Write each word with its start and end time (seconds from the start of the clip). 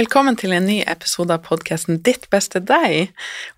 Velkommen 0.00 0.32
til 0.38 0.54
en 0.56 0.64
ny 0.64 0.78
episode 0.88 1.34
av 1.34 1.42
podkasten 1.44 1.98
Ditt 2.06 2.22
beste 2.32 2.62
deg. 2.64 3.10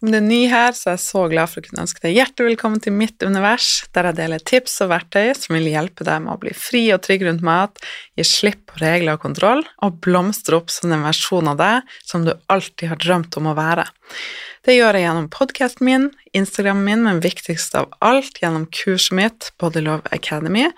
Om 0.03 0.09
du 0.11 0.17
er 0.19 0.25
ny 0.25 0.41
her, 0.51 0.75
så 0.75 0.89
er 0.89 0.97
jeg 0.97 1.03
så 1.05 1.21
glad 1.31 1.53
for 1.53 1.61
å 1.61 1.69
kunne 1.69 1.85
ønske 1.85 2.03
deg 2.03 2.17
hjertelig 2.17 2.49
velkommen 2.49 2.83
til 2.83 2.97
mitt 2.97 3.23
univers, 3.23 3.85
der 3.95 4.09
jeg 4.09 4.19
deler 4.19 4.43
tips 4.43 4.75
og 4.83 4.91
verktøy 4.91 5.37
som 5.39 5.55
vil 5.55 5.69
hjelpe 5.71 6.03
deg 6.09 6.25
med 6.25 6.33
å 6.33 6.41
bli 6.43 6.55
fri 6.59 6.81
og 6.97 7.05
trygg 7.05 7.23
rundt 7.29 7.45
mat, 7.47 7.79
gi 8.19 8.27
slipp 8.27 8.65
på 8.73 8.83
regler 8.83 9.21
og 9.21 9.23
kontroll, 9.29 9.63
og 9.87 10.01
blomstre 10.03 10.59
opp 10.59 10.73
som 10.75 10.91
den 10.91 11.07
versjonen 11.07 11.53
av 11.53 11.63
deg 11.63 11.95
som 12.11 12.27
du 12.27 12.33
alltid 12.51 12.91
har 12.91 13.03
drømt 13.07 13.39
om 13.39 13.53
å 13.53 13.55
være. 13.61 13.87
Det 14.63 14.77
gjør 14.77 14.95
jeg 14.95 15.03
gjennom 15.03 15.25
podkasten 15.35 15.87
min, 15.89 16.05
Instagrammen 16.39 16.85
min, 16.87 17.01
men 17.03 17.19
viktigst 17.25 17.75
av 17.75 17.89
alt 17.99 18.37
gjennom 18.39 18.69
kurset 18.71 19.17
mitt, 19.19 19.49
Body 19.59 19.81
Love 19.83 20.07
Academy, 20.15 20.69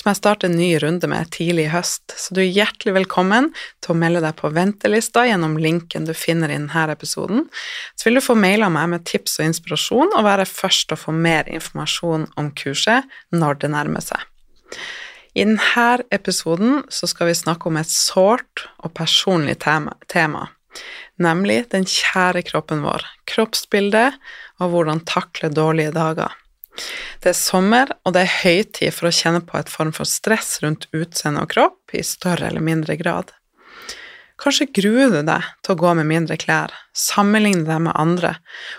som 0.00 0.08
jeg 0.08 0.16
starter 0.16 0.48
en 0.48 0.56
ny 0.56 0.70
runde 0.80 1.10
med 1.12 1.28
tidlig 1.34 1.66
i 1.66 1.74
høst. 1.74 2.14
Så 2.16 2.32
du 2.32 2.40
er 2.40 2.48
hjertelig 2.48 2.94
velkommen 2.96 3.50
til 3.84 3.92
å 3.92 3.98
melde 4.00 4.24
deg 4.24 4.38
på 4.38 4.48
ventelista 4.56 5.26
gjennom 5.28 5.58
linken 5.60 6.08
du 6.08 6.14
finner 6.16 6.48
i 6.48 6.56
denne 6.56 6.86
episoden. 6.96 7.44
Så 8.00 8.08
vil 8.08 8.16
du 8.16 8.24
få 8.24 8.38
mail 8.40 8.64
av 8.64 8.72
meg 8.78 8.88
med 8.94 9.04
tips 9.12 9.36
og 9.36 9.50
inspirasjon, 9.50 10.16
og 10.16 10.24
være 10.24 10.48
først 10.48 10.88
til 10.88 10.96
å 10.96 11.04
få 11.04 11.12
mer 11.12 11.52
informasjon 11.52 12.30
om 12.40 12.50
kurset 12.56 13.12
når 13.36 13.60
det 13.60 13.74
nærmer 13.76 14.08
seg. 14.08 14.24
I 15.36 15.44
denne 15.44 15.88
episoden 16.16 16.80
så 16.88 17.12
skal 17.12 17.28
vi 17.28 17.36
snakke 17.44 17.68
om 17.68 17.76
et 17.76 17.92
sårt 17.92 18.70
og 18.80 18.96
personlig 18.96 19.60
tema 19.60 20.48
nemlig 21.22 21.64
den 21.74 21.86
kjære 21.88 22.44
kroppen 22.48 22.82
vår, 22.84 23.04
kroppsbildet 23.30 24.18
og 24.62 24.72
hvordan 24.72 25.04
takle 25.08 25.52
dårlige 25.54 25.94
dager. 25.94 26.34
Det 27.22 27.30
er 27.30 27.38
sommer, 27.38 27.92
og 28.02 28.16
det 28.16 28.24
er 28.24 28.36
høytid 28.42 28.94
for 28.94 29.08
å 29.08 29.14
kjenne 29.14 29.44
på 29.46 29.58
et 29.60 29.70
form 29.70 29.92
for 29.94 30.08
stress 30.08 30.58
rundt 30.64 30.88
utseende 30.96 31.44
og 31.44 31.52
kropp 31.54 31.94
i 31.94 32.02
større 32.06 32.50
eller 32.50 32.64
mindre 32.64 32.98
grad. 32.98 33.30
Kanskje 34.42 34.66
gruer 34.74 35.12
du 35.12 35.20
deg 35.22 35.46
til 35.62 35.74
å 35.74 35.78
gå 35.78 35.92
med 35.94 36.08
mindre 36.10 36.36
klær, 36.40 36.72
sammenligne 36.90 37.62
deg 37.68 37.84
med 37.86 37.94
andre, 37.94 38.34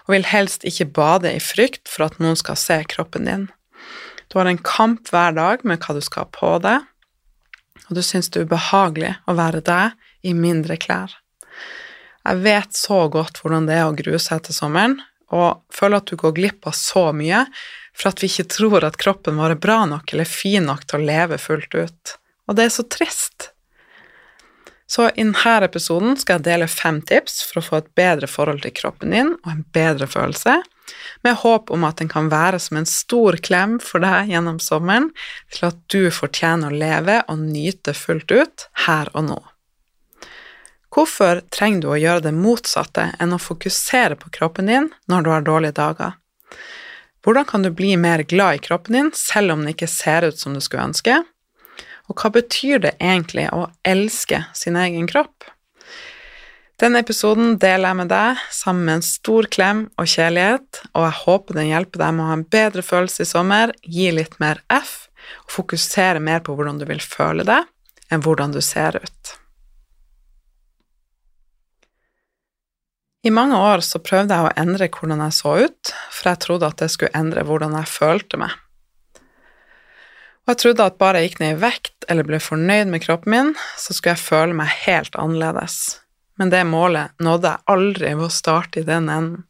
og 0.05 0.17
vil 0.17 0.27
helst 0.27 0.67
ikke 0.67 0.89
bade 0.97 1.31
i 1.31 1.39
frykt 1.39 1.87
for 1.87 2.09
at 2.09 2.19
noen 2.19 2.35
skal 2.39 2.59
se 2.59 2.81
kroppen 2.91 3.29
din. 3.29 3.47
Du 4.27 4.37
har 4.41 4.49
en 4.49 4.59
kamp 4.59 5.07
hver 5.13 5.35
dag 5.37 5.63
med 5.63 5.79
hva 5.79 5.95
du 5.95 6.03
skal 6.03 6.25
ha 6.25 6.33
på 6.35 6.51
deg, 6.65 6.83
og 7.87 7.95
du 7.95 8.01
syns 8.03 8.27
det 8.33 8.41
er 8.41 8.49
ubehagelig 8.49 9.13
å 9.29 9.37
være 9.37 9.63
deg 9.63 9.95
i 10.27 10.33
mindre 10.35 10.75
klær. 10.81 11.13
Jeg 12.25 12.41
vet 12.41 12.77
så 12.77 13.05
godt 13.13 13.41
hvordan 13.43 13.67
det 13.69 13.77
er 13.77 13.87
å 13.87 13.95
grue 13.97 14.19
seg 14.21 14.45
til 14.47 14.57
sommeren, 14.57 14.97
og 15.33 15.61
føler 15.73 16.01
at 16.01 16.09
du 16.09 16.17
går 16.19 16.35
glipp 16.37 16.67
av 16.69 16.75
så 16.77 17.09
mye 17.13 17.45
for 17.95 18.11
at 18.11 18.21
vi 18.21 18.29
ikke 18.29 18.49
tror 18.51 18.85
at 18.85 18.99
kroppen 19.01 19.39
vår 19.39 19.55
er 19.55 19.61
bra 19.61 19.81
nok 19.89 20.13
eller 20.13 20.29
fin 20.29 20.65
nok 20.67 20.85
til 20.85 21.01
å 21.01 21.07
leve 21.07 21.39
fullt 21.41 21.75
ut. 21.77 22.15
Og 22.49 22.57
det 22.57 22.67
er 22.67 22.73
så 22.73 22.85
trist. 22.89 23.51
Så 24.85 25.07
i 25.09 25.23
denne 25.23 25.55
episoden 25.65 26.13
skal 26.19 26.37
jeg 26.37 26.45
dele 26.45 26.67
fem 26.69 26.99
tips 27.01 27.39
for 27.47 27.59
å 27.59 27.65
få 27.65 27.79
et 27.79 27.89
bedre 27.97 28.29
forhold 28.29 28.61
til 28.65 28.75
kroppen 28.77 29.15
din 29.15 29.33
og 29.39 29.49
en 29.49 29.63
bedre 29.73 30.07
følelse, 30.09 30.59
med 31.25 31.39
håp 31.41 31.71
om 31.73 31.87
at 31.87 31.97
den 31.97 32.11
kan 32.11 32.29
være 32.29 32.59
som 32.61 32.77
en 32.77 32.85
stor 32.85 33.39
klem 33.41 33.79
for 33.81 34.03
deg 34.05 34.29
gjennom 34.29 34.59
sommeren, 34.61 35.09
til 35.49 35.71
at 35.71 35.81
du 35.89 36.13
fortjener 36.13 36.69
å 36.69 36.81
leve 36.83 37.17
og 37.25 37.41
nyte 37.41 37.95
fullt 37.97 38.29
ut 38.29 38.67
her 38.85 39.09
og 39.17 39.29
nå. 39.31 39.41
Hvorfor 40.95 41.41
trenger 41.51 41.81
du 41.83 41.89
å 41.91 41.99
gjøre 41.99 42.23
det 42.29 42.31
motsatte 42.31 43.09
enn 43.19 43.35
å 43.35 43.41
fokusere 43.41 44.15
på 44.15 44.29
kroppen 44.37 44.69
din 44.71 44.85
når 45.11 45.25
du 45.25 45.29
har 45.33 45.43
dårlige 45.43 45.75
dager? 45.75 46.13
Hvordan 47.25 47.47
kan 47.49 47.65
du 47.65 47.71
bli 47.73 47.97
mer 47.99 48.23
glad 48.23 48.55
i 48.55 48.63
kroppen 48.63 48.95
din 48.95 49.11
selv 49.17 49.51
om 49.51 49.65
den 49.65 49.73
ikke 49.73 49.91
ser 49.91 50.23
ut 50.29 50.39
som 50.39 50.55
du 50.55 50.61
skulle 50.63 50.85
ønske? 50.87 51.17
Og 52.07 52.15
hva 52.21 52.31
betyr 52.31 52.79
det 52.85 52.93
egentlig 53.01 53.49
å 53.51 53.67
elske 53.83 54.45
sin 54.55 54.79
egen 54.79 55.09
kropp? 55.11 55.49
Denne 56.79 57.01
episoden 57.03 57.55
deler 57.59 57.89
jeg 57.89 57.99
med 57.99 58.11
deg 58.11 58.41
sammen 58.55 58.87
med 58.87 58.99
en 58.99 59.07
stor 59.07 59.47
klem 59.51 59.85
og 59.99 60.11
kjærlighet, 60.11 60.83
og 60.91 61.07
jeg 61.07 61.19
håper 61.25 61.59
den 61.59 61.71
hjelper 61.71 62.03
deg 62.03 62.15
med 62.15 62.23
å 62.23 62.29
ha 62.29 62.35
en 62.39 62.49
bedre 62.55 62.83
følelse 62.83 63.23
i 63.23 63.29
sommer, 63.29 63.71
gi 63.83 64.11
litt 64.15 64.35
mer 64.43 64.63
F, 64.71 65.07
og 65.47 65.55
fokusere 65.59 66.23
mer 66.23 66.43
på 66.43 66.55
hvordan 66.55 66.79
du 66.79 66.87
vil 66.87 67.03
føle 67.03 67.47
deg, 67.47 67.67
enn 68.11 68.23
hvordan 68.23 68.55
du 68.55 68.61
ser 68.63 68.99
ut. 68.99 69.35
I 73.25 73.31
mange 73.33 73.57
år 73.57 73.81
så 73.81 73.97
prøvde 74.05 74.35
jeg 74.37 74.45
å 74.45 74.53
endre 74.61 74.85
hvordan 74.93 75.23
jeg 75.23 75.33
så 75.33 75.55
ut, 75.65 75.91
for 76.13 76.29
jeg 76.29 76.41
trodde 76.43 76.67
at 76.69 76.77
det 76.83 76.91
skulle 76.93 77.17
endre 77.17 77.41
hvordan 77.47 77.73
jeg 77.73 77.89
følte 77.89 78.37
meg. 78.37 78.53
Og 80.45 80.51
jeg 80.53 80.59
trodde 80.61 80.85
at 80.85 80.99
bare 81.01 81.23
jeg 81.23 81.31
gikk 81.31 81.39
ned 81.41 81.55
i 81.55 81.61
vekt 81.63 82.05
eller 82.05 82.27
ble 82.27 82.37
fornøyd 82.37 82.91
med 82.93 83.01
kroppen 83.01 83.33
min, 83.33 83.49
så 83.81 83.95
skulle 83.95 84.13
jeg 84.13 84.27
føle 84.27 84.53
meg 84.53 84.69
helt 84.83 85.17
annerledes. 85.17 85.79
Men 86.37 86.53
det 86.53 86.61
målet 86.69 87.17
nådde 87.17 87.55
jeg 87.55 87.65
aldri 87.73 88.13
ved 88.13 88.27
å 88.27 88.35
starte 88.35 88.83
i 88.83 88.85
den 88.85 89.09
enden. 89.09 89.47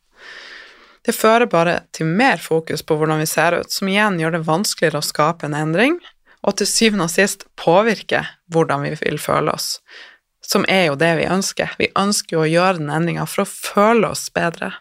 Det 1.05 1.13
fører 1.13 1.51
bare 1.51 1.81
til 1.93 2.07
mer 2.07 2.39
fokus 2.41 2.79
på 2.81 2.95
hvordan 2.95 3.19
vi 3.19 3.27
ser 3.29 3.59
ut, 3.59 3.75
som 3.75 3.91
igjen 3.91 4.21
gjør 4.23 4.37
det 4.37 4.45
vanskeligere 4.47 5.03
å 5.03 5.05
skape 5.05 5.49
en 5.49 5.57
endring, 5.57 5.99
og 6.47 6.55
til 6.61 6.69
syvende 6.69 7.09
og 7.09 7.11
sist 7.11 7.43
påvirke 7.59 8.23
hvordan 8.55 8.87
vi 8.87 8.95
vil 9.03 9.19
føle 9.19 9.51
oss, 9.51 9.81
som 10.45 10.65
er 10.69 10.89
jo 10.89 10.97
det 10.99 11.11
vi 11.19 11.27
ønsker. 11.29 11.75
Vi 11.79 11.91
ønsker 11.97 12.37
jo 12.37 12.43
å 12.43 12.49
gjøre 12.49 12.79
den 12.79 12.91
endringa 12.93 13.25
for 13.29 13.43
å 13.43 13.49
føle 13.49 14.11
oss 14.13 14.27
bedre. 14.33 14.73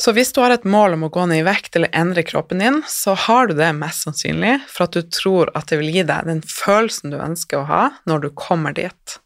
Så 0.00 0.14
hvis 0.16 0.32
du 0.32 0.38
har 0.40 0.54
et 0.54 0.64
mål 0.64 0.94
om 0.96 1.02
å 1.04 1.10
gå 1.12 1.26
ned 1.28 1.42
i 1.42 1.44
vekt 1.44 1.76
eller 1.76 1.92
endre 1.92 2.22
kroppen 2.24 2.62
din, 2.62 2.78
så 2.88 3.12
har 3.26 3.50
du 3.50 3.54
det 3.58 3.68
mest 3.76 4.06
sannsynlig 4.06 4.54
for 4.64 4.86
at 4.86 4.96
du 4.96 5.02
tror 5.04 5.50
at 5.58 5.68
det 5.68 5.76
vil 5.82 5.92
gi 5.92 6.04
deg 6.08 6.30
den 6.30 6.40
følelsen 6.48 7.12
du 7.12 7.18
ønsker 7.20 7.60
å 7.60 7.68
ha 7.68 7.82
når 8.08 8.24
du 8.24 8.30
kommer 8.32 8.72
dit. 8.72 9.18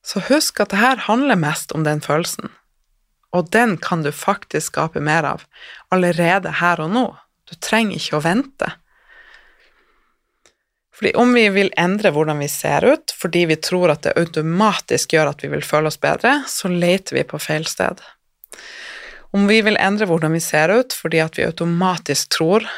Så 0.00 0.22
husk 0.30 0.62
at 0.64 0.72
det 0.72 0.80
her 0.80 1.04
handler 1.04 1.36
mest 1.36 1.74
om 1.76 1.84
den 1.84 2.00
følelsen, 2.00 2.48
og 3.36 3.50
den 3.52 3.76
kan 3.76 4.00
du 4.00 4.08
faktisk 4.08 4.72
skape 4.72 5.04
mer 5.04 5.28
av 5.28 5.44
allerede 5.92 6.56
her 6.62 6.80
og 6.80 6.94
nå. 6.96 7.04
Du 7.50 7.58
trenger 7.60 8.00
ikke 8.00 8.16
å 8.18 8.24
vente. 8.24 8.72
Fordi 11.00 11.14
om 11.16 11.30
vi 11.32 11.46
vil 11.48 11.70
endre 11.80 12.10
hvordan 12.12 12.42
vi 12.44 12.46
ser 12.52 12.84
ut 12.84 13.12
fordi 13.16 13.46
vi 13.48 13.56
tror 13.56 13.88
at 13.88 14.02
det 14.04 14.18
automatisk 14.20 15.14
gjør 15.14 15.30
at 15.30 15.40
vi 15.40 15.48
vil 15.48 15.64
føle 15.64 15.88
oss 15.88 15.96
bedre, 15.96 16.42
så 16.44 16.68
leter 16.68 17.16
vi 17.16 17.22
på 17.24 17.40
feil 17.40 17.64
sted. 17.64 18.02
Om 19.32 19.46
vi 19.48 19.62
vil 19.64 19.80
endre 19.80 20.04
hvordan 20.10 20.36
vi 20.36 20.42
ser 20.44 20.68
ut 20.68 20.92
fordi 20.92 21.22
at 21.24 21.40
vi 21.40 21.46
automatisk 21.48 22.36
tror 22.36 22.68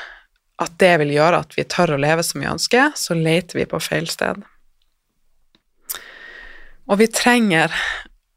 at 0.63 0.79
det 0.79 0.93
vil 1.03 1.17
gjøre 1.17 1.43
at 1.43 1.59
vi 1.59 1.67
tør 1.67 1.97
å 1.97 1.99
leve 1.99 2.23
som 2.23 2.45
vi 2.45 2.47
ønsker, 2.47 2.95
så 2.95 3.19
leter 3.19 3.59
vi 3.59 3.67
på 3.67 3.83
feil 3.83 4.07
sted. 4.07 4.39
Og 6.87 7.03
vi 7.03 7.11
trenger 7.11 7.75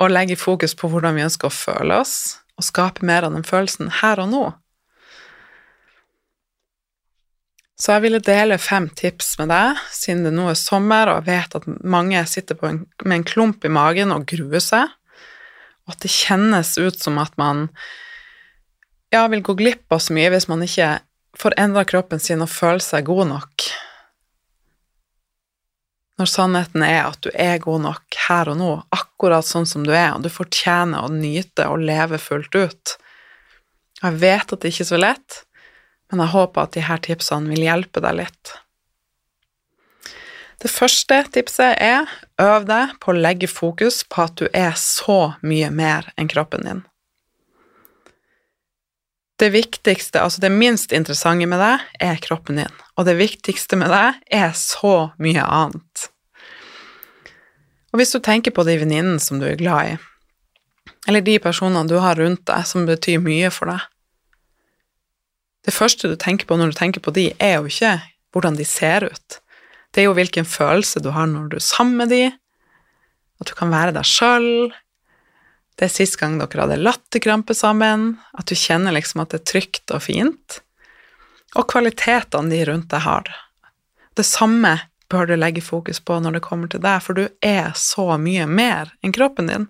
å 0.02 0.10
legge 0.10 0.40
fokus 0.40 0.74
på 0.74 0.90
hvordan 0.90 1.14
vi 1.14 1.28
ønsker 1.28 1.52
å 1.52 1.54
føle 1.54 2.02
oss, 2.02 2.40
og 2.58 2.66
skape 2.66 3.06
mer 3.06 3.28
av 3.28 3.38
den 3.38 3.46
følelsen 3.46 3.94
her 4.02 4.26
og 4.26 4.34
nå. 4.34 4.46
Så 7.76 7.92
jeg 7.92 8.06
ville 8.06 8.22
dele 8.24 8.56
fem 8.62 8.88
tips 8.96 9.34
med 9.42 9.50
deg, 9.52 9.80
siden 9.92 10.24
det 10.24 10.32
nå 10.36 10.48
er 10.48 10.60
sommer, 10.60 11.12
og 11.12 11.18
jeg 11.20 11.28
vet 11.28 11.58
at 11.60 11.66
mange 11.84 12.22
sitter 12.32 12.60
en, 12.64 12.86
med 13.04 13.18
en 13.18 13.28
klump 13.28 13.66
i 13.68 13.72
magen 13.72 14.14
og 14.16 14.24
gruer 14.32 14.64
seg, 14.64 14.94
og 15.86 15.96
at 15.96 16.06
det 16.06 16.14
kjennes 16.14 16.72
ut 16.80 17.02
som 17.02 17.20
at 17.22 17.36
man 17.38 17.68
ja, 19.14 19.26
vil 19.32 19.44
gå 19.46 19.58
glipp 19.60 19.92
av 19.92 20.02
så 20.02 20.16
mye 20.16 20.32
hvis 20.34 20.48
man 20.50 20.64
ikke 20.66 20.96
får 21.36 21.58
endra 21.62 21.84
kroppen 21.88 22.22
sin 22.24 22.44
og 22.44 22.52
føler 22.52 22.84
seg 22.84 23.08
god 23.10 23.28
nok. 23.34 23.68
Når 26.16 26.32
sannheten 26.32 26.84
er 26.88 27.02
at 27.10 27.20
du 27.28 27.30
er 27.34 27.60
god 27.60 27.84
nok 27.84 28.20
her 28.30 28.54
og 28.54 28.60
nå, 28.60 28.72
akkurat 28.96 29.46
sånn 29.46 29.68
som 29.68 29.84
du 29.84 29.92
er, 29.92 30.14
og 30.16 30.24
du 30.24 30.32
fortjener 30.32 31.04
å 31.04 31.12
nyte 31.12 31.68
og 31.68 31.84
leve 31.84 32.22
fullt 32.24 32.56
ut. 32.56 32.96
Jeg 34.00 34.22
vet 34.24 34.56
at 34.56 34.64
det 34.64 34.72
ikke 34.72 34.86
er 34.86 34.92
så 34.94 35.02
lett, 35.02 35.42
men 36.12 36.24
jeg 36.24 36.34
håper 36.36 36.62
at 36.66 36.76
disse 36.78 37.00
tipsene 37.08 37.52
vil 37.54 37.66
hjelpe 37.66 38.04
deg 38.04 38.20
litt. 38.22 38.56
Det 40.64 40.72
første 40.72 41.22
tipset 41.36 41.76
er 41.84 42.10
øv 42.42 42.66
deg 42.70 42.96
på 43.04 43.12
å 43.12 43.18
legge 43.18 43.50
fokus 43.52 44.04
på 44.08 44.26
at 44.26 44.38
du 44.40 44.48
er 44.54 44.74
så 44.80 45.36
mye 45.46 45.70
mer 45.74 46.12
enn 46.16 46.32
kroppen 46.32 46.66
din 46.66 46.86
det 49.40 49.50
viktigste, 49.52 50.22
altså 50.22 50.42
det 50.42 50.52
minst 50.54 50.94
interessante 50.96 51.48
med 51.50 51.60
deg, 51.60 51.84
er 52.00 52.20
kroppen 52.24 52.60
din, 52.62 52.76
og 52.96 53.08
det 53.08 53.18
viktigste 53.20 53.80
med 53.80 53.92
deg 53.92 54.22
er 54.32 54.54
så 54.56 55.12
mye 55.22 55.44
annet. 55.44 56.10
Og 57.92 58.00
hvis 58.00 58.16
du 58.16 58.22
tenker 58.24 58.56
på 58.56 58.66
de 58.68 58.78
venninnene 58.80 59.20
som 59.24 59.40
du 59.40 59.48
er 59.50 59.60
glad 59.60 59.96
i, 59.96 59.98
eller 61.08 61.24
de 61.24 61.36
personene 61.44 61.88
du 61.90 61.98
har 62.02 62.18
rundt 62.20 62.46
deg 62.48 62.64
som 62.68 62.88
betyr 62.88 63.22
mye 63.24 63.52
for 63.54 63.72
deg 63.72 63.84
Det 65.66 65.74
første 65.74 66.10
du 66.12 66.16
tenker 66.20 66.48
på 66.48 66.58
når 66.60 66.72
du 66.72 66.78
tenker 66.78 67.02
på 67.02 67.14
de, 67.16 67.32
er 67.42 67.58
jo 67.58 67.70
ikke 67.70 67.98
hvordan 68.36 68.58
de 68.60 68.66
ser 68.68 69.08
ut. 69.08 69.40
Det 69.92 70.04
er 70.04 70.10
jo 70.10 70.16
hvilken 70.18 70.46
følelse 70.46 71.02
du 71.02 71.10
har 71.16 71.28
når 71.32 71.50
du 71.52 71.58
er 71.58 71.64
sammen 71.64 71.98
med 72.02 72.12
de, 72.14 72.26
at 73.42 73.50
du 73.50 73.56
kan 73.58 73.72
være 73.74 73.96
deg 73.96 74.08
sjøl, 74.08 74.74
det 75.76 75.90
er 75.90 75.92
sist 75.92 76.20
gang 76.22 76.38
dere 76.40 76.64
hadde 76.64 76.80
latterkrampe 76.80 77.56
sammen, 77.58 78.14
at 78.38 78.48
du 78.48 78.56
kjenner 78.56 78.96
liksom 78.96 79.24
at 79.24 79.34
det 79.34 79.42
er 79.42 79.50
trygt 79.52 79.92
og 79.96 80.06
fint, 80.06 80.60
og 81.56 81.68
kvalitetene 81.72 82.52
de 82.52 82.62
rundt 82.70 82.92
deg 82.92 83.04
har. 83.04 83.32
Det 84.16 84.24
samme 84.28 84.78
bør 85.12 85.28
du 85.28 85.36
legge 85.36 85.64
fokus 85.64 86.00
på 86.00 86.18
når 86.24 86.38
det 86.38 86.46
kommer 86.46 86.72
til 86.72 86.84
deg, 86.84 87.04
for 87.04 87.18
du 87.18 87.28
er 87.44 87.74
så 87.80 88.16
mye 88.22 88.48
mer 88.48 88.94
enn 89.04 89.16
kroppen 89.16 89.52
din. 89.52 89.68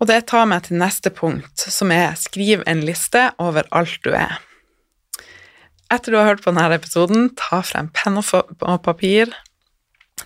Og 0.00 0.10
det 0.10 0.26
tar 0.28 0.44
meg 0.50 0.66
til 0.66 0.80
neste 0.80 1.12
punkt, 1.14 1.56
som 1.56 1.92
er 1.94 2.18
skriv 2.20 2.64
en 2.68 2.84
liste 2.84 3.30
over 3.42 3.68
alt 3.74 3.96
du 4.04 4.12
er. 4.12 4.38
Etter 5.92 6.12
du 6.12 6.18
har 6.18 6.32
hørt 6.32 6.42
på 6.44 6.50
denne 6.50 6.74
episoden, 6.74 7.30
ta 7.38 7.62
frem 7.64 7.88
penn 7.94 8.18
og 8.18 8.78
papir, 8.84 9.30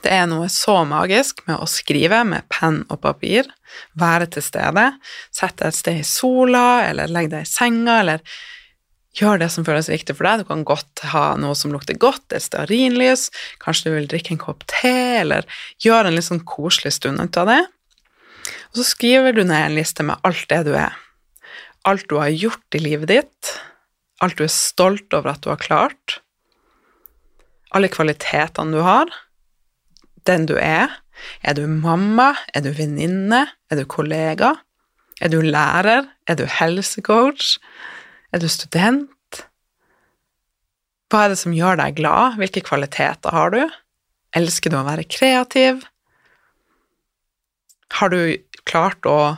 det 0.00 0.12
er 0.14 0.28
noe 0.30 0.46
så 0.52 0.78
magisk 0.88 1.42
med 1.48 1.58
å 1.60 1.66
skrive 1.68 2.22
med 2.24 2.46
penn 2.52 2.84
og 2.88 3.02
papir, 3.02 3.48
være 3.98 4.30
til 4.32 4.44
stede, 4.46 4.86
sette 5.34 5.64
deg 5.64 5.72
et 5.72 5.78
sted 5.80 6.00
i 6.00 6.06
sola, 6.06 6.86
eller 6.86 7.10
legge 7.10 7.34
deg 7.34 7.44
i 7.44 7.50
senga, 7.50 7.98
eller 8.00 8.24
gjør 9.18 9.42
det 9.42 9.50
som 9.52 9.66
føles 9.66 9.90
viktig 9.90 10.14
for 10.16 10.28
deg. 10.28 10.44
Du 10.44 10.48
kan 10.48 10.62
godt 10.64 11.02
ha 11.10 11.24
noe 11.40 11.58
som 11.58 11.74
lukter 11.74 11.98
godt, 12.00 12.24
et 12.32 12.46
stearinlys, 12.46 13.28
kanskje 13.60 13.90
du 13.90 13.96
vil 13.98 14.08
drikke 14.10 14.36
en 14.36 14.40
kopp 14.40 14.64
te, 14.70 14.94
eller 15.20 15.48
gjøre 15.84 16.08
en 16.08 16.16
litt 16.16 16.30
sånn 16.30 16.46
koselig 16.48 16.94
stund 16.96 17.20
ut 17.20 17.42
av 17.42 17.50
det. 17.50 17.60
Og 18.70 18.80
så 18.80 18.86
skriver 18.92 19.34
du 19.34 19.42
ned 19.42 19.58
en 19.58 19.76
liste 19.78 20.06
med 20.06 20.20
alt 20.26 20.46
det 20.50 20.62
du 20.68 20.74
er. 20.78 20.94
Alt 21.88 22.06
du 22.10 22.18
har 22.20 22.30
gjort 22.30 22.76
i 22.76 22.82
livet 22.82 23.10
ditt, 23.10 23.54
alt 24.20 24.36
du 24.38 24.44
er 24.44 24.52
stolt 24.52 25.14
over 25.16 25.32
at 25.32 25.42
du 25.42 25.50
har 25.50 25.60
klart, 25.60 26.20
alle 27.70 27.90
kvalitetene 27.90 28.74
du 28.74 28.82
har 28.84 29.10
den 30.26 30.46
du 30.48 30.56
er. 30.60 30.90
Er 31.44 31.56
du 31.56 31.66
mamma? 31.68 32.34
Er 32.54 32.64
du 32.64 32.72
venninne? 32.76 33.46
Er 33.70 33.80
du 33.80 33.84
kollega? 33.88 34.54
Er 35.20 35.32
du 35.32 35.40
lærer? 35.40 36.08
Er 36.26 36.36
du 36.36 36.46
helsecoach? 36.48 37.58
Er 38.32 38.40
du 38.40 38.48
student? 38.48 39.44
Hva 41.10 41.24
er 41.24 41.32
det 41.32 41.40
som 41.40 41.54
gjør 41.56 41.80
deg 41.80 41.98
glad? 41.98 42.38
Hvilke 42.40 42.62
kvaliteter 42.64 43.34
har 43.34 43.54
du? 43.54 43.62
Elsker 44.36 44.70
du 44.70 44.78
å 44.78 44.86
være 44.86 45.08
kreativ? 45.10 45.82
Har 47.98 48.12
du 48.12 48.36
klart 48.70 49.06
å 49.08 49.36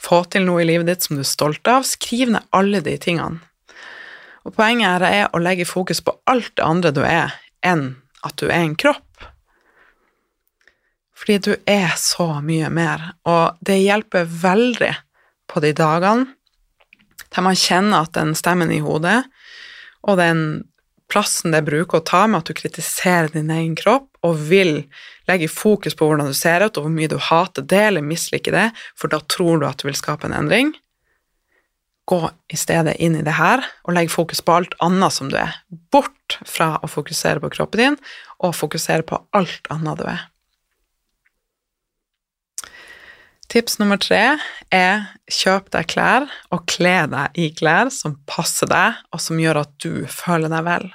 få 0.00 0.24
til 0.32 0.46
noe 0.48 0.64
i 0.64 0.68
livet 0.68 0.88
ditt 0.88 1.06
som 1.06 1.16
du 1.16 1.22
er 1.24 1.28
stolt 1.28 1.70
av? 1.70 1.86
Skriv 1.88 2.32
ned 2.34 2.48
alle 2.56 2.82
de 2.84 2.96
tingene. 3.00 3.40
Og 4.44 4.52
Poenget 4.56 4.90
her 4.90 5.06
er 5.08 5.30
å 5.32 5.40
legge 5.40 5.68
fokus 5.68 6.02
på 6.04 6.16
alt 6.28 6.52
det 6.58 6.66
andre 6.66 6.92
du 6.92 7.00
er, 7.06 7.32
enn 7.64 7.94
at 8.24 8.36
du 8.40 8.50
er 8.50 8.60
en 8.60 8.76
kropp. 8.76 9.28
Fordi 11.16 11.38
du 11.46 11.52
er 11.70 11.94
så 11.96 12.42
mye 12.44 12.68
mer, 12.68 13.14
og 13.24 13.60
det 13.64 13.78
hjelper 13.80 14.28
veldig 14.28 14.92
på 15.48 15.62
de 15.64 15.72
dagene 15.76 16.32
der 17.34 17.42
man 17.42 17.58
kjenner 17.58 18.04
at 18.04 18.14
den 18.14 18.34
stemmen 18.38 18.70
i 18.70 18.82
hodet 18.84 19.24
og 20.06 20.18
den 20.20 20.40
plassen 21.10 21.54
det 21.54 21.64
bruker 21.66 22.00
å 22.00 22.06
ta 22.06 22.24
med 22.30 22.42
at 22.42 22.50
du 22.50 22.56
kritiserer 22.56 23.32
din 23.34 23.50
egen 23.52 23.74
kropp 23.78 24.08
og 24.24 24.40
vil 24.48 24.84
legge 25.28 25.50
fokus 25.52 25.96
på 25.96 26.08
hvordan 26.08 26.30
du 26.32 26.36
ser 26.36 26.64
ut, 26.64 26.76
og 26.76 26.86
hvor 26.86 26.94
mye 26.94 27.10
du 27.10 27.18
hater 27.20 27.66
det 27.68 27.82
eller 27.90 28.04
misliker 28.04 28.56
det, 28.56 28.66
for 28.96 29.12
da 29.12 29.20
tror 29.20 29.60
du 29.60 29.68
at 29.68 29.80
du 29.80 29.88
vil 29.88 29.98
skape 29.98 30.28
en 30.28 30.36
endring. 30.36 30.72
Gå 32.08 32.20
i 32.52 32.58
stedet 32.60 32.98
inn 33.00 33.16
i 33.16 33.24
det 33.24 33.38
her 33.38 33.64
og 33.86 33.96
legg 33.96 34.12
fokus 34.12 34.42
på 34.44 34.58
alt 34.58 34.76
annet 34.84 35.14
som 35.14 35.30
du 35.32 35.38
er. 35.40 35.56
Bort 35.92 36.38
fra 36.44 36.74
å 36.84 36.90
fokusere 36.90 37.40
på 37.40 37.52
kroppen 37.54 37.80
din 37.80 37.98
og 38.44 38.56
fokusere 38.56 39.06
på 39.08 39.22
alt 39.36 39.72
annet 39.72 40.00
du 40.02 40.08
er. 40.12 40.24
Tips 43.52 43.76
nummer 43.78 44.00
tre 44.00 44.36
er 44.74 45.04
kjøp 45.30 45.68
deg 45.74 45.86
klær, 45.92 46.24
og 46.50 46.64
kle 46.70 46.94
deg 47.12 47.36
i 47.38 47.50
klær 47.54 47.90
som 47.92 48.16
passer 48.26 48.66
deg, 48.70 48.96
og 49.14 49.20
som 49.22 49.38
gjør 49.38 49.60
at 49.62 49.74
du 49.84 50.06
føler 50.10 50.50
deg 50.50 50.64
vel. 50.66 50.88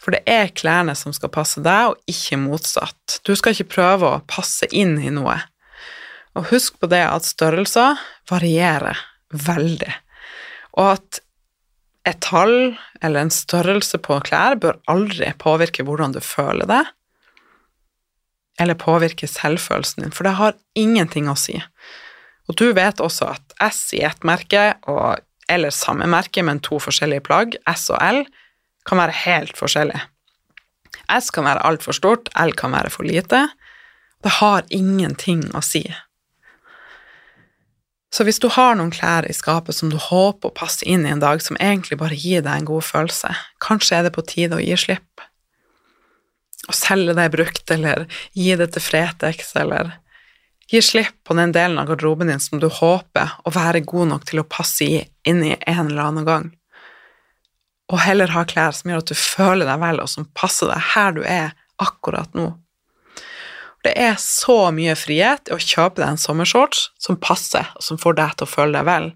For 0.00 0.16
det 0.16 0.22
er 0.30 0.52
klærne 0.56 0.94
som 0.96 1.12
skal 1.12 1.32
passe 1.34 1.60
deg, 1.64 1.92
og 1.92 2.10
ikke 2.10 2.38
motsatt. 2.40 3.20
Du 3.26 3.34
skal 3.36 3.52
ikke 3.54 3.74
prøve 3.76 4.08
å 4.08 4.22
passe 4.30 4.68
inn 4.72 4.96
i 5.02 5.12
noe. 5.12 5.36
Og 6.38 6.48
husk 6.52 6.78
på 6.80 6.88
det 6.90 7.02
at 7.04 7.26
størrelser 7.26 7.98
varierer 8.30 8.98
veldig, 9.30 9.92
og 10.78 10.94
at 10.96 11.20
et 12.08 12.20
tall 12.24 12.78
eller 13.04 13.26
en 13.26 13.32
størrelse 13.34 13.98
på 14.02 14.16
klær 14.24 14.56
bør 14.58 14.78
aldri 14.90 15.28
påvirke 15.38 15.84
hvordan 15.84 16.14
du 16.14 16.20
føler 16.24 16.68
deg, 16.70 16.88
eller 18.60 18.78
påvirke 18.78 19.28
selvfølelsen 19.28 20.06
din, 20.06 20.14
for 20.14 20.26
det 20.26 20.36
har 20.38 20.56
ingenting 20.78 21.28
å 21.30 21.36
si. 21.38 21.58
Og 22.48 22.56
du 22.58 22.70
vet 22.76 23.02
også 23.02 23.32
at 23.34 23.54
S 23.70 23.90
i 23.96 24.02
ett 24.06 24.24
merke, 24.26 24.74
og, 24.90 25.20
eller 25.50 25.74
samme 25.74 26.08
merke, 26.10 26.44
men 26.46 26.62
to 26.64 26.80
forskjellige 26.82 27.24
plagg, 27.26 27.56
S 27.68 27.88
og 27.92 28.00
L, 28.02 28.24
kan 28.90 29.00
være 29.00 29.16
helt 29.24 29.56
forskjellig. 29.58 30.00
S 31.10 31.30
kan 31.34 31.46
være 31.46 31.62
altfor 31.66 31.96
stort, 31.96 32.30
L 32.38 32.54
kan 32.58 32.74
være 32.74 32.90
for 32.92 33.06
lite. 33.06 33.46
Det 34.22 34.36
har 34.40 34.66
ingenting 34.74 35.46
å 35.56 35.62
si. 35.64 35.84
Så 38.10 38.26
hvis 38.26 38.40
du 38.42 38.48
har 38.50 38.74
noen 38.74 38.90
klær 38.90 39.26
i 39.30 39.34
skapet 39.34 39.76
som 39.76 39.90
du 39.90 39.96
håper 39.96 40.50
å 40.50 40.56
passe 40.56 40.86
inn 40.86 41.06
i 41.06 41.12
en 41.12 41.22
dag, 41.22 41.42
som 41.42 41.58
egentlig 41.62 42.00
bare 42.00 42.18
gir 42.18 42.42
deg 42.42 42.52
en 42.58 42.68
god 42.72 42.84
følelse, 42.84 43.30
kanskje 43.62 44.00
er 44.00 44.08
det 44.08 44.14
på 44.16 44.26
tide 44.26 44.58
å 44.58 44.62
gi 44.62 44.76
slipp. 44.82 45.22
Å 46.68 46.74
selge 46.74 47.14
deg 47.16 47.30
brukt, 47.32 47.70
eller 47.70 48.08
gi 48.34 48.56
det 48.58 48.72
til 48.74 48.82
Fretex, 48.82 49.54
eller 49.62 49.94
gi 50.70 50.82
slipp 50.82 51.14
på 51.26 51.38
den 51.38 51.54
delen 51.54 51.78
av 51.78 51.86
garderoben 51.90 52.30
din 52.30 52.42
som 52.42 52.58
du 52.62 52.66
håper 52.66 53.38
å 53.46 53.54
være 53.54 53.86
god 53.86 54.10
nok 54.12 54.26
til 54.26 54.42
å 54.42 54.48
passe 54.58 54.86
inn 54.86 55.44
i 55.46 55.54
en 55.54 55.86
eller 55.86 56.02
annen 56.10 56.26
gang. 56.26 56.50
Og 57.90 57.98
heller 58.04 58.30
ha 58.34 58.46
klær 58.46 58.74
som 58.76 58.92
gjør 58.92 59.02
at 59.02 59.10
du 59.10 59.18
føler 59.18 59.66
deg 59.66 59.80
vel, 59.82 60.02
og 60.02 60.10
som 60.10 60.28
passer 60.38 60.70
deg 60.70 60.90
her 60.94 61.14
du 61.16 61.22
er 61.26 61.54
akkurat 61.82 62.36
nå. 62.38 62.52
Det 63.80 63.94
er 63.96 64.16
så 64.20 64.68
mye 64.76 64.92
frihet 64.98 65.48
i 65.48 65.54
å 65.56 65.60
kjøpe 65.60 66.02
deg 66.02 66.10
en 66.12 66.20
sommershorts 66.20 66.90
som 67.00 67.16
passer, 67.16 67.64
og 67.78 67.84
som 67.84 67.98
får 68.00 68.18
deg 68.18 68.34
til 68.36 68.46
å 68.46 68.50
føle 68.50 68.76
deg 68.76 68.88
vel, 68.88 69.06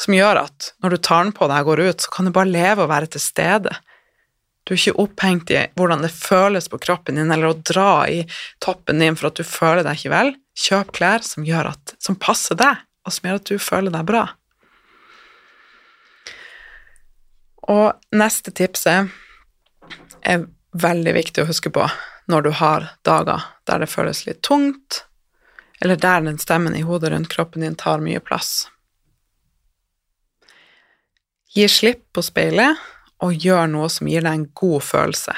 som 0.00 0.16
gjør 0.16 0.40
at 0.42 0.72
når 0.82 0.96
du 0.96 0.98
tar 1.08 1.22
den 1.22 1.36
på 1.36 1.46
deg 1.50 1.62
og 1.62 1.70
går 1.70 1.84
ut, 1.86 2.02
så 2.02 2.16
kan 2.16 2.26
du 2.26 2.34
bare 2.34 2.50
leve 2.50 2.84
og 2.84 2.90
være 2.90 3.12
til 3.14 3.22
stede. 3.22 3.76
Du 4.66 4.74
er 4.74 4.80
ikke 4.82 5.00
opphengt 5.04 5.52
i 5.54 5.62
hvordan 5.78 6.02
det 6.04 6.10
føles 6.12 6.66
på 6.68 6.80
kroppen 6.82 7.16
din, 7.20 7.30
eller 7.32 7.52
å 7.52 7.60
dra 7.62 7.92
i 8.10 8.24
toppen 8.64 8.98
din 9.00 9.16
for 9.16 9.30
at 9.30 9.38
du 9.38 9.46
føler 9.46 9.86
deg 9.86 10.00
ikke 10.00 10.12
vel. 10.12 10.34
Kjøp 10.58 10.90
klær 10.98 11.22
som, 11.24 11.46
at, 11.46 11.94
som 12.02 12.18
passer 12.18 12.58
deg, 12.58 12.82
og 13.06 13.14
som 13.14 13.30
gjør 13.30 13.38
at 13.38 13.48
du 13.48 13.62
føler 13.62 13.94
deg 13.94 14.10
bra. 14.10 14.26
Og 17.68 18.16
neste 18.16 18.52
tipset 18.56 19.10
er 20.24 20.46
veldig 20.72 21.14
viktig 21.16 21.42
å 21.42 21.48
huske 21.48 21.72
på 21.72 21.84
når 22.28 22.44
du 22.44 22.50
har 22.60 22.90
dager 23.04 23.44
der 23.68 23.82
det 23.84 23.90
føles 23.92 24.24
litt 24.26 24.40
tungt, 24.44 25.02
eller 25.80 26.00
der 26.00 26.24
den 26.24 26.40
stemmen 26.40 26.76
i 26.76 26.84
hodet 26.84 27.12
rundt 27.12 27.30
kroppen 27.32 27.64
din 27.64 27.76
tar 27.78 28.00
mye 28.04 28.20
plass. 28.24 28.68
Gi 31.52 31.68
slipp 31.68 32.04
på 32.12 32.24
speilet 32.24 32.76
og 33.24 33.34
gjør 33.34 33.68
noe 33.72 33.88
som 33.92 34.08
gir 34.08 34.24
deg 34.24 34.36
en 34.36 34.48
god 34.56 34.84
følelse. 34.84 35.34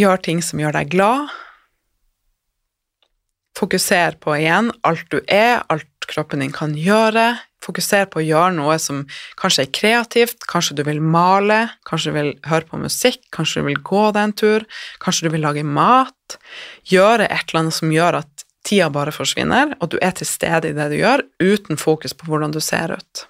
Gjør 0.00 0.22
ting 0.24 0.40
som 0.44 0.60
gjør 0.60 0.76
deg 0.78 0.92
glad. 0.92 1.32
Fokuser 3.58 4.16
på 4.20 4.34
igjen 4.38 4.72
alt 4.88 5.04
du 5.12 5.20
er, 5.28 5.60
alt 5.68 6.08
kroppen 6.08 6.40
din 6.42 6.54
kan 6.56 6.72
gjøre. 6.76 7.36
Fokuser 7.62 8.08
på 8.10 8.20
å 8.20 8.24
gjøre 8.26 8.56
noe 8.56 8.76
som 8.82 9.04
kanskje 9.38 9.66
er 9.66 9.74
kreativt, 9.78 10.46
kanskje 10.50 10.76
du 10.80 10.84
vil 10.86 11.02
male, 11.02 11.60
kanskje 11.88 12.10
du 12.10 12.16
vil 12.16 12.30
høre 12.50 12.66
på 12.68 12.80
musikk, 12.82 13.22
kanskje 13.34 13.62
du 13.62 13.70
vil 13.70 13.82
gå 13.86 14.06
deg 14.14 14.22
en 14.26 14.36
tur, 14.42 14.66
kanskje 15.02 15.28
du 15.28 15.36
vil 15.36 15.44
lage 15.46 15.62
mat. 15.66 16.38
Gjøre 16.90 17.28
et 17.28 17.44
eller 17.52 17.64
annet 17.64 17.78
som 17.78 17.94
gjør 17.94 18.22
at 18.22 18.46
tida 18.66 18.88
bare 18.94 19.14
forsvinner, 19.14 19.76
og 19.80 19.94
du 19.94 19.98
er 20.02 20.14
til 20.16 20.28
stede 20.28 20.70
i 20.70 20.76
det 20.76 20.88
du 20.92 20.98
gjør, 20.98 21.24
uten 21.42 21.78
fokus 21.78 22.14
på 22.14 22.28
hvordan 22.30 22.54
du 22.54 22.60
ser 22.62 22.94
ut. 22.94 23.26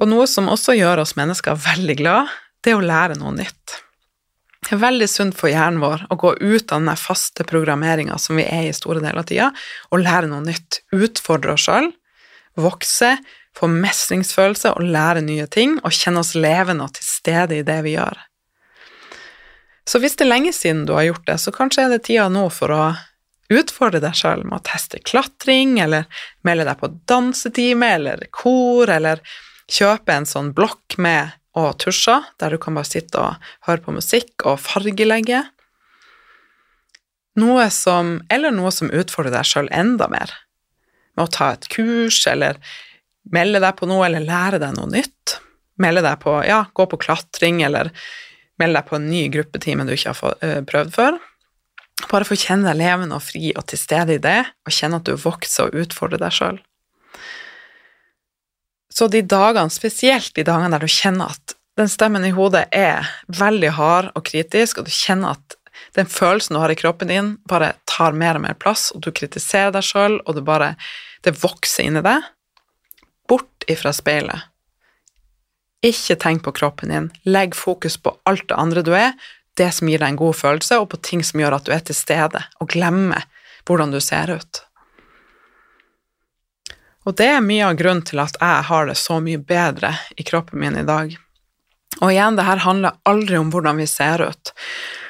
Og 0.00 0.08
noe 0.08 0.26
som 0.30 0.48
også 0.48 0.76
gjør 0.78 1.02
oss 1.04 1.16
mennesker 1.18 1.60
veldig 1.60 1.96
glad, 2.00 2.32
det 2.64 2.72
er 2.72 2.80
å 2.80 2.84
lære 2.84 3.20
noe 3.20 3.34
nytt. 3.36 3.80
Det 4.60 4.76
er 4.76 4.82
veldig 4.82 5.08
sunt 5.08 5.36
for 5.36 5.48
hjernen 5.48 5.80
vår 5.80 6.04
å 6.12 6.16
gå 6.20 6.34
ut 6.40 6.72
av 6.72 6.84
den 6.84 7.00
faste 7.00 7.44
programmeringa 7.48 8.18
som 8.20 8.36
vi 8.38 8.44
er 8.44 8.68
i 8.68 8.76
store 8.76 9.00
deler 9.00 9.22
av 9.22 9.28
tida, 9.28 9.48
og 9.90 10.04
lære 10.04 10.28
noe 10.30 10.44
nytt. 10.44 10.82
Utfordre 10.92 11.56
oss 11.56 11.64
sjøl, 11.64 11.88
vokse, 12.58 13.16
få 13.56 13.68
mestringsfølelse 13.70 14.74
og 14.76 14.88
lære 14.94 15.22
nye 15.26 15.46
ting, 15.50 15.78
og 15.84 15.94
kjenne 15.94 16.22
oss 16.22 16.34
levende 16.38 16.86
og 16.86 16.94
til 16.96 17.06
stede 17.06 17.60
i 17.60 17.66
det 17.66 17.78
vi 17.86 17.96
gjør. 17.96 18.18
Så 19.88 19.98
hvis 19.98 20.16
det 20.16 20.26
er 20.26 20.34
lenge 20.34 20.52
siden 20.54 20.84
du 20.86 20.94
har 20.94 21.08
gjort 21.08 21.26
det, 21.26 21.38
så 21.42 21.52
kanskje 21.54 21.86
er 21.86 21.94
det 21.94 22.04
tida 22.06 22.28
nå 22.30 22.46
for 22.54 22.74
å 22.74 22.82
utfordre 23.50 23.98
deg 24.02 24.14
sjøl 24.14 24.44
med 24.46 24.60
å 24.60 24.64
teste 24.68 25.00
klatring, 25.02 25.78
eller 25.82 26.06
melde 26.46 26.68
deg 26.68 26.78
på 26.78 26.92
dansetime, 27.10 27.94
eller 27.98 28.26
kor, 28.30 28.90
eller 28.92 29.22
kjøpe 29.70 30.14
en 30.14 30.28
sånn 30.28 30.52
blokk 30.54 30.98
med 31.02 31.34
og 31.58 31.72
tusjer, 31.82 32.28
der 32.38 32.54
du 32.54 32.60
kan 32.62 32.76
bare 32.78 32.86
sitte 32.86 33.18
og 33.18 33.48
høre 33.66 33.82
på 33.82 33.96
musikk 33.96 34.46
og 34.46 34.60
fargelegge. 34.62 35.42
Noe 37.40 37.66
som, 37.74 38.20
eller 38.30 38.54
noe 38.54 38.70
som 38.74 38.90
utfordrer 38.94 39.34
deg 39.34 39.48
sjøl 39.48 39.70
enda 39.74 40.06
mer 40.10 40.30
med 41.20 41.28
å 41.28 41.34
ta 41.36 41.52
et 41.54 41.68
kurs, 41.72 42.24
eller 42.30 42.58
melde 43.30 43.60
deg 43.62 43.76
på 43.78 43.88
noe, 43.90 44.06
eller 44.08 44.24
lære 44.24 44.60
deg 44.62 44.76
noe 44.78 44.88
nytt. 44.90 45.36
Melde 45.80 46.04
deg 46.04 46.20
på, 46.24 46.38
ja, 46.48 46.64
gå 46.76 46.86
på 46.88 47.00
klatring, 47.00 47.60
eller 47.66 47.92
melde 48.60 48.80
deg 48.80 48.88
på 48.88 48.96
en 48.98 49.10
ny 49.10 49.26
gruppetime 49.32 49.86
du 49.88 49.94
ikke 49.94 50.16
har 50.16 50.40
eh, 50.44 50.58
prøvd 50.66 50.96
før. 50.96 51.20
Bare 52.08 52.24
få 52.24 52.38
kjenne 52.38 52.70
deg 52.70 52.80
levende 52.80 53.18
og 53.18 53.24
fri 53.24 53.52
og 53.52 53.66
til 53.68 53.80
stede 53.80 54.16
i 54.16 54.22
det, 54.22 54.40
og 54.64 54.74
kjenne 54.74 55.00
at 55.00 55.08
du 55.08 55.14
vokser 55.20 55.68
og 55.68 55.84
utfordrer 55.84 56.22
deg 56.22 56.36
sjøl. 56.36 56.60
Så 58.90 59.06
de 59.12 59.22
dagene, 59.22 59.70
spesielt 59.72 60.34
de 60.34 60.44
dagene 60.46 60.72
der 60.74 60.84
du 60.84 60.90
kjenner 60.90 61.36
at 61.36 61.54
den 61.78 61.88
stemmen 61.88 62.24
i 62.26 62.32
hodet 62.34 62.66
er 62.76 63.06
veldig 63.38 63.70
hard 63.76 64.10
og 64.18 64.24
kritisk, 64.26 64.80
og 64.80 64.88
du 64.88 64.92
kjenner 64.92 65.38
at 65.38 65.56
den 65.96 66.08
følelsen 66.10 66.56
du 66.56 66.60
har 66.60 66.72
i 66.72 66.78
kroppen 66.78 67.08
din, 67.08 67.30
bare 67.48 67.74
tar 67.88 68.16
mer 68.16 68.36
og 68.36 68.44
mer 68.44 68.58
plass, 68.58 68.90
og 68.94 69.04
du 69.06 69.12
kritiserer 69.14 69.72
deg 69.74 69.86
sjøl, 69.86 70.18
og 70.26 70.36
du 70.36 70.42
bare 70.44 70.74
Det 71.24 71.36
vokser 71.42 71.88
inni 71.88 72.02
deg. 72.04 72.24
Bort 73.28 73.66
ifra 73.70 73.92
speilet. 73.96 74.46
Ikke 75.84 76.16
tenk 76.20 76.44
på 76.44 76.52
kroppen 76.56 76.92
din. 76.92 77.10
Legg 77.24 77.54
fokus 77.56 77.96
på 77.96 78.12
alt 78.28 78.48
det 78.48 78.58
andre 78.60 78.84
du 78.84 78.92
er, 78.96 79.14
det 79.56 79.70
som 79.76 79.88
gir 79.88 80.00
deg 80.00 80.12
en 80.12 80.20
god 80.20 80.36
følelse, 80.36 80.80
og 80.80 80.90
på 80.92 81.00
ting 81.04 81.22
som 81.24 81.40
gjør 81.40 81.56
at 81.56 81.68
du 81.68 81.72
er 81.74 81.84
til 81.84 81.96
stede, 81.96 82.42
og 82.60 82.72
glemmer 82.72 83.24
hvordan 83.68 83.92
du 83.92 84.00
ser 84.04 84.32
ut. 84.32 84.62
Og 87.08 87.16
det 87.16 87.30
er 87.32 87.44
mye 87.44 87.64
av 87.64 87.78
grunnen 87.80 88.04
til 88.06 88.20
at 88.20 88.36
jeg 88.40 88.66
har 88.68 88.88
det 88.88 88.96
så 89.00 89.18
mye 89.24 89.40
bedre 89.40 89.94
i 90.20 90.26
kroppen 90.26 90.60
min 90.60 90.76
i 90.76 90.86
dag. 90.86 91.14
Og 92.00 92.12
igjen, 92.12 92.36
det 92.36 92.46
her 92.46 92.62
handler 92.64 92.98
aldri 93.08 93.38
om 93.40 93.48
hvordan 93.52 93.80
vi 93.80 93.88
ser 93.88 94.22
ut. 94.22 94.52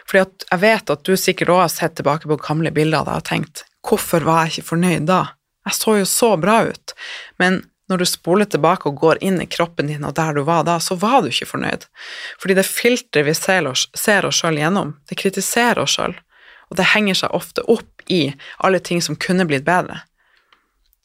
Fordi 0.09 0.47
jeg 0.47 0.62
vet 0.62 0.93
at 0.95 1.02
du 1.07 1.12
sikkert 1.19 1.52
også 1.52 1.62
har 1.62 1.75
sett 1.75 1.99
tilbake 1.99 2.31
på 2.31 2.38
gamle 2.43 2.73
bilder 2.75 3.11
og 3.11 3.26
tenkt 3.26 3.64
hvorfor 3.87 4.25
var 4.26 4.45
jeg 4.45 4.61
ikke 4.61 4.71
fornøyd 4.71 5.07
da? 5.09 5.21
Jeg 5.69 5.76
så 5.76 5.97
jo 6.00 6.07
så 6.09 6.31
bra 6.40 6.62
ut. 6.71 6.95
Men 7.38 7.62
når 7.90 8.02
du 8.02 8.07
spoler 8.07 8.47
tilbake 8.47 8.87
og 8.88 9.00
går 9.02 9.19
inn 9.26 9.40
i 9.43 9.49
kroppen 9.50 9.90
din 9.90 10.07
og 10.07 10.14
der 10.14 10.37
du 10.37 10.45
var 10.47 10.62
da, 10.69 10.79
så 10.81 10.95
var 10.95 11.21
du 11.23 11.31
ikke 11.33 11.49
fornøyd. 11.50 11.88
Fordi 12.38 12.57
det 12.59 12.67
filteret 12.69 13.26
vi 13.26 13.35
ser 13.35 13.67
oss, 13.67 13.88
ser 13.99 14.29
sjøl 14.31 14.61
gjennom, 14.61 14.95
det 15.11 15.19
kritiserer 15.19 15.83
oss 15.83 15.97
sjøl, 15.99 16.14
og 16.71 16.79
det 16.79 16.93
henger 16.93 17.19
seg 17.23 17.35
ofte 17.35 17.67
opp 17.67 18.05
i 18.07 18.29
alle 18.62 18.79
ting 18.79 19.02
som 19.02 19.19
kunne 19.19 19.47
blitt 19.49 19.67
bedre. 19.67 20.05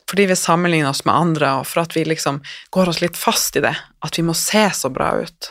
Fordi 0.05 0.27
vi 0.29 0.37
sammenligner 0.37 0.91
oss 0.93 1.01
med 1.09 1.15
andre, 1.17 1.55
og 1.59 1.65
for 1.65 1.81
at 1.81 1.95
vi 1.97 2.05
liksom 2.05 2.43
går 2.69 2.91
oss 2.91 3.01
litt 3.01 3.17
fast 3.17 3.57
i 3.57 3.65
det, 3.65 3.73
at 4.05 4.19
vi 4.19 4.25
må 4.27 4.37
se 4.37 4.67
så 4.77 4.91
bra 4.93 5.09
ut. 5.25 5.49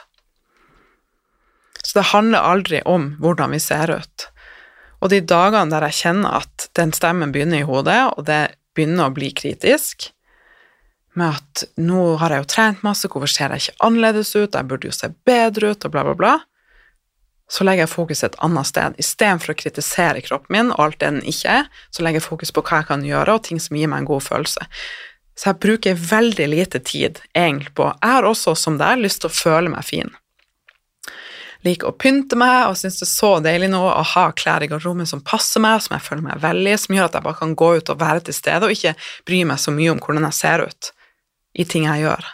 Så 1.82 1.98
det 1.98 2.10
handler 2.14 2.46
aldri 2.46 2.80
om 2.86 3.16
hvordan 3.20 3.52
vi 3.52 3.60
ser 3.60 3.90
ut. 3.90 4.28
Og 5.02 5.10
de 5.10 5.18
dagene 5.20 5.74
der 5.74 5.84
jeg 5.90 5.98
kjenner 6.04 6.38
at 6.44 6.68
den 6.78 6.94
stemmen 6.96 7.34
begynner 7.34 7.60
i 7.60 7.66
hodet, 7.66 7.98
og 8.14 8.24
det 8.30 8.54
begynner 8.74 9.08
å 9.08 9.14
bli 9.14 9.30
kritisk, 9.36 10.10
med 11.14 11.38
at 11.38 11.64
nå 11.78 12.16
har 12.18 12.34
jeg 12.34 12.42
jo 12.42 12.50
trent 12.50 12.82
masse, 12.86 13.08
hvorfor 13.10 13.30
ser 13.30 13.54
jeg 13.54 13.62
ikke 13.62 13.86
annerledes 13.86 14.34
ut, 14.34 14.56
jeg 14.56 14.68
burde 14.70 14.90
jo 14.90 14.96
se 14.96 15.12
bedre 15.26 15.70
ut, 15.74 15.86
og 15.86 15.94
bla, 15.94 16.02
bla, 16.08 16.14
bla, 16.18 16.34
så 17.50 17.66
legger 17.66 17.84
jeg 17.84 17.92
fokus 17.92 18.24
et 18.26 18.36
annet 18.42 18.66
sted. 18.66 18.98
Istedenfor 18.98 19.52
å 19.52 19.58
kritisere 19.60 20.24
kroppen 20.24 20.56
min 20.56 20.72
og 20.72 20.80
alt 20.86 21.00
det 21.02 21.10
den 21.12 21.30
ikke 21.30 21.58
er, 21.60 21.68
så 21.94 22.02
legger 22.02 22.22
jeg 22.22 22.26
fokus 22.26 22.54
på 22.54 22.64
hva 22.64 22.80
jeg 22.80 22.90
kan 22.90 23.04
gjøre, 23.06 23.36
og 23.36 23.46
ting 23.46 23.62
som 23.62 23.78
gir 23.78 23.90
meg 23.92 24.02
en 24.02 24.10
god 24.10 24.24
følelse. 24.26 24.66
Så 25.38 25.50
jeg 25.50 25.60
bruker 25.62 25.98
veldig 25.98 26.46
lite 26.50 26.80
tid 26.86 27.18
egentlig 27.34 27.74
på 27.74 27.88
Jeg 27.90 28.10
har 28.16 28.26
også, 28.26 28.54
som 28.58 28.78
deg, 28.78 29.02
lyst 29.02 29.22
til 29.22 29.30
å 29.30 29.34
føle 29.34 29.70
meg 29.70 29.86
fin 29.86 30.14
liker 31.64 31.88
å 31.88 31.96
pynte 31.96 32.36
meg 32.38 32.68
og 32.68 32.76
syns 32.78 32.98
det 33.00 33.06
er 33.06 33.10
så 33.10 33.30
deilig 33.44 33.70
nå 33.72 33.80
å 33.88 34.04
ha 34.14 34.24
klær 34.36 34.64
i 34.64 34.68
garderoben 34.70 35.08
som 35.08 35.22
passer 35.24 35.62
meg, 35.64 35.80
som 35.84 35.96
jeg 35.96 36.04
føler 36.04 36.26
meg 36.26 36.42
vel 36.42 36.60
i, 36.68 36.76
som 36.80 36.96
gjør 36.96 37.08
at 37.08 37.18
jeg 37.18 37.26
bare 37.26 37.40
kan 37.40 37.54
gå 37.58 37.70
ut 37.78 37.92
og 37.92 38.00
være 38.02 38.26
til 38.26 38.36
stede 38.36 38.68
og 38.68 38.74
ikke 38.74 38.94
bry 39.28 39.40
meg 39.48 39.62
så 39.62 39.74
mye 39.74 39.94
om 39.94 40.02
hvordan 40.02 40.28
jeg 40.28 40.38
ser 40.40 40.66
ut 40.68 40.90
i 41.54 41.66
ting 41.68 41.88
jeg 41.88 42.04
gjør. 42.04 42.28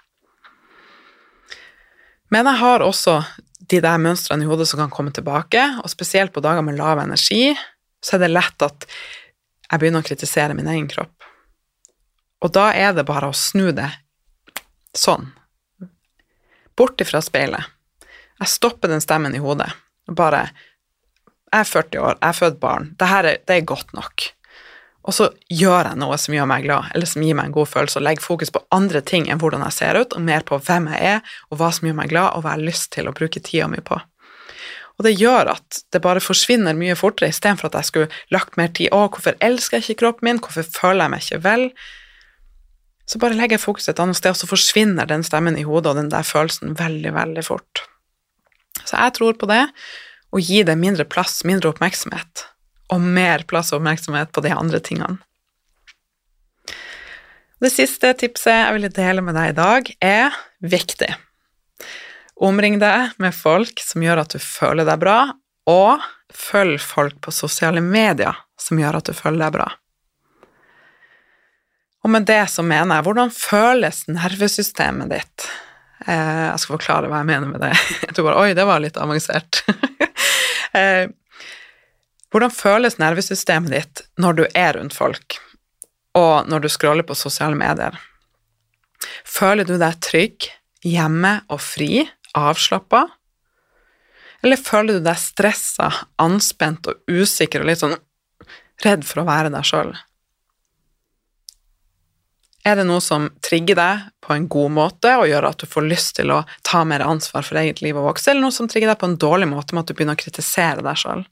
Men 2.30 2.46
jeg 2.46 2.62
har 2.62 2.86
også 2.86 3.16
de 3.70 3.80
der 3.82 4.02
mønstrene 4.02 4.46
i 4.46 4.50
hodet 4.50 4.66
som 4.70 4.80
kan 4.82 4.90
komme 4.90 5.12
tilbake, 5.14 5.62
og 5.82 5.90
spesielt 5.90 6.32
på 6.34 6.42
dager 6.42 6.64
med 6.66 6.78
lav 6.78 6.98
energi, 7.02 7.52
så 8.02 8.16
er 8.16 8.24
det 8.24 8.32
lett 8.32 8.64
at 8.66 8.86
jeg 9.70 9.82
begynner 9.82 10.02
å 10.02 10.06
kritisere 10.06 10.56
min 10.58 10.70
egen 10.70 10.88
kropp. 10.90 11.26
Og 12.40 12.54
da 12.54 12.70
er 12.74 12.94
det 12.96 13.06
bare 13.06 13.28
å 13.30 13.36
snu 13.36 13.68
det 13.76 13.90
sånn, 14.96 15.28
bort 16.78 17.02
ifra 17.04 17.20
speilet 17.22 17.68
jeg 18.40 18.52
stopper 18.56 18.92
den 18.92 19.04
stemmen 19.04 19.36
i 19.36 19.42
hodet 19.42 19.70
og 20.08 20.16
bare 20.18 20.48
Jeg 21.50 21.64
er 21.64 21.66
40 21.66 21.98
år, 21.98 22.18
jeg 22.20 22.28
er 22.28 22.36
født 22.38 22.60
barn, 22.60 22.84
det 22.98 23.06
her 23.10 23.26
er, 23.26 23.38
det 23.42 23.54
er 23.56 23.64
godt 23.66 23.88
nok. 23.92 24.22
Og 25.02 25.14
så 25.16 25.26
gjør 25.50 25.88
jeg 25.88 25.98
noe 25.98 26.18
som 26.20 26.34
gjør 26.36 26.46
meg 26.46 26.62
glad, 26.62 26.92
eller 26.94 27.08
som 27.10 27.24
gir 27.24 27.34
meg 27.34 27.48
en 27.48 27.56
god 27.56 27.66
følelse, 27.66 27.98
og 27.98 28.04
legger 28.06 28.22
fokus 28.22 28.52
på 28.54 28.62
andre 28.76 29.00
ting 29.02 29.26
enn 29.26 29.40
hvordan 29.40 29.64
jeg 29.66 29.74
ser 29.74 29.98
ut, 29.98 30.14
og 30.14 30.22
mer 30.22 30.44
på 30.46 30.60
hvem 30.62 30.86
jeg 30.92 31.16
er, 31.16 31.34
og 31.50 31.58
hva 31.58 31.72
som 31.74 31.88
gjør 31.88 31.96
meg 31.98 32.12
glad, 32.12 32.36
og 32.36 32.44
hva 32.44 32.52
jeg 32.52 32.60
har 32.60 32.68
lyst 32.68 32.90
til 32.94 33.10
å 33.10 33.14
bruke 33.16 33.42
tida 33.42 33.66
mi 33.72 33.82
på. 33.82 33.98
Og 35.00 35.06
det 35.08 35.16
gjør 35.16 35.54
at 35.56 35.80
det 35.90 36.02
bare 36.04 36.22
forsvinner 36.22 36.76
mye 36.76 36.94
fortere, 37.00 37.32
istedenfor 37.32 37.70
at 37.70 37.80
jeg 37.80 37.88
skulle 37.88 38.18
lagt 38.30 38.58
mer 38.60 38.70
tid 38.76 38.92
Å, 38.92 39.06
hvorfor 39.08 39.38
elsker 39.40 39.80
jeg 39.80 39.88
ikke 39.88 40.02
kroppen 40.04 40.28
min? 40.28 40.42
Hvorfor 40.44 40.66
føler 40.68 41.06
jeg 41.06 41.14
meg 41.16 41.24
ikke 41.24 41.44
vel? 41.48 41.70
Så 43.10 43.18
bare 43.18 43.34
legger 43.34 43.56
jeg 43.56 43.64
fokuset 43.64 43.94
et 43.94 44.02
annet 44.04 44.20
sted, 44.20 44.36
og 44.36 44.38
så 44.38 44.50
forsvinner 44.50 45.08
den 45.08 45.24
stemmen 45.26 45.56
i 45.58 45.64
hodet 45.66 45.90
og 45.90 45.98
den 45.98 46.12
der 46.12 46.28
følelsen 46.28 46.76
veldig, 46.78 47.16
veldig 47.16 47.46
fort. 47.48 47.88
Så 48.84 48.96
jeg 48.96 49.16
tror 49.16 49.38
på 49.40 49.48
det, 49.50 49.64
å 50.30 50.40
gi 50.42 50.62
det 50.66 50.76
mindre 50.78 51.06
plass, 51.08 51.40
mindre 51.48 51.72
oppmerksomhet, 51.72 52.44
og 52.94 53.02
mer 53.02 53.44
plass 53.50 53.72
og 53.72 53.80
oppmerksomhet 53.80 54.32
på 54.34 54.44
de 54.44 54.54
andre 54.54 54.80
tingene. 54.84 55.18
Det 57.60 57.68
siste 57.72 58.14
tipset 58.16 58.54
jeg 58.54 58.76
ville 58.76 58.92
dele 58.96 59.24
med 59.24 59.36
deg 59.36 59.50
i 59.50 59.58
dag, 59.58 59.90
er 60.00 60.36
viktig. 60.64 61.10
Omring 62.40 62.78
deg 62.80 63.18
med 63.20 63.36
folk 63.36 63.82
som 63.84 64.00
gjør 64.00 64.22
at 64.22 64.32
du 64.32 64.40
føler 64.40 64.88
deg 64.88 65.02
bra, 65.02 65.18
og 65.68 66.00
følg 66.32 66.80
folk 66.80 67.18
på 67.20 67.34
sosiale 67.34 67.82
medier 67.84 68.38
som 68.60 68.80
gjør 68.80 69.00
at 69.00 69.10
du 69.10 69.16
føler 69.16 69.44
deg 69.44 69.58
bra. 69.58 69.68
Og 72.00 72.12
med 72.14 72.24
det 72.30 72.46
så 72.48 72.64
mener 72.64 72.96
jeg, 72.96 73.06
hvordan 73.10 73.32
føles 73.34 74.06
nervesystemet 74.08 75.12
ditt? 75.12 75.50
Eh, 76.06 76.44
jeg 76.48 76.60
skal 76.62 76.76
forklare 76.76 77.10
hva 77.10 77.22
jeg 77.22 77.30
mener 77.30 77.50
med 77.50 77.62
det. 77.64 77.72
Jeg 78.06 78.16
tror 78.16 78.30
bare 78.30 78.44
Oi, 78.44 78.54
det 78.56 78.66
var 78.68 78.80
litt 78.82 78.96
avansert. 79.00 79.62
eh, 80.78 81.10
hvordan 82.30 82.54
føles 82.54 83.00
nervesystemet 83.02 83.74
ditt 83.74 84.04
når 84.22 84.38
du 84.38 84.44
er 84.54 84.78
rundt 84.78 84.94
folk, 84.96 85.40
og 86.16 86.48
når 86.48 86.64
du 86.64 86.70
scroller 86.72 87.06
på 87.06 87.18
sosiale 87.18 87.58
medier? 87.58 87.98
Føler 89.26 89.66
du 89.66 89.76
deg 89.80 89.98
trygg, 90.04 90.48
hjemme 90.86 91.40
og 91.50 91.60
fri? 91.64 92.06
avslappa? 92.36 93.08
Eller 94.42 94.56
føler 94.56 94.98
du 94.98 95.04
deg 95.04 95.18
stressa, 95.20 95.90
anspent 96.20 96.88
og 96.88 97.02
usikker 97.10 97.62
og 97.64 97.70
litt 97.70 97.82
sånn 97.82 97.96
redd 98.84 99.04
for 99.04 99.22
å 99.22 99.28
være 99.28 99.52
deg 99.52 99.66
sjøl? 99.66 99.92
Er 102.64 102.76
det 102.76 102.84
noe 102.88 103.00
som 103.00 103.30
trigger 103.44 103.78
deg 103.78 104.08
på 104.20 104.34
en 104.34 104.46
god 104.52 104.74
måte 104.76 105.14
og 105.16 105.28
gjør 105.30 105.48
at 105.48 105.62
du 105.62 105.68
får 105.70 105.86
lyst 105.88 106.16
til 106.18 106.32
å 106.34 106.42
ta 106.66 106.82
mer 106.84 107.04
ansvar 107.04 107.46
for 107.46 107.60
eget 107.60 107.80
liv 107.80 107.96
og 107.96 108.10
vokse, 108.10 108.30
eller 108.30 108.44
noe 108.44 108.54
som 108.54 108.68
trigger 108.68 108.92
deg 108.92 109.00
på 109.00 109.08
en 109.08 109.16
dårlig 109.20 109.48
måte 109.48 109.74
med 109.74 109.84
at 109.84 109.92
du 109.92 109.96
begynner 109.96 110.18
å 110.18 110.20
kritisere 110.20 110.84
deg 110.84 111.00
sjøl? 111.00 111.24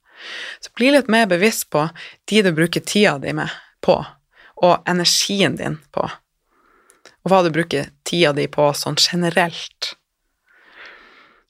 Så 0.65 0.73
bli 0.79 0.91
litt 0.95 1.11
mer 1.13 1.29
bevisst 1.31 1.69
på 1.71 1.85
de 2.31 2.43
du 2.43 2.51
bruker 2.57 2.81
tida 2.81 3.19
di 3.23 3.35
med 3.37 3.53
på, 3.85 4.01
og 4.65 4.89
energien 4.91 5.55
din 5.61 5.77
på, 5.95 6.09
og 6.09 7.31
hva 7.31 7.45
du 7.45 7.53
bruker 7.55 7.93
tida 8.09 8.33
di 8.35 8.49
på 8.51 8.73
sånn 8.75 8.99
generelt 8.99 9.95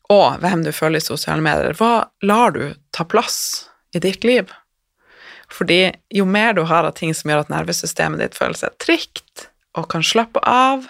og 0.09 0.41
hvem 0.41 0.65
du 0.65 0.73
følger 0.73 1.03
i 1.03 1.05
sosiale 1.05 1.45
medier. 1.45 1.77
Hva 1.77 2.09
lar 2.25 2.55
du 2.57 2.73
ta 2.97 3.05
plass 3.05 3.69
i 3.93 4.01
ditt 4.01 4.25
liv? 4.25 4.49
Fordi 5.53 5.93
jo 6.13 6.25
mer 6.29 6.55
du 6.57 6.63
har 6.69 6.89
av 6.89 6.97
ting 6.97 7.15
som 7.17 7.31
gjør 7.31 7.45
at 7.45 7.53
nervesystemet 7.53 8.21
ditt 8.21 8.37
føler 8.37 8.57
seg 8.57 8.77
trygt 8.81 9.49
og 9.77 9.89
kan 9.93 10.05
slappe 10.05 10.41
av, 10.47 10.87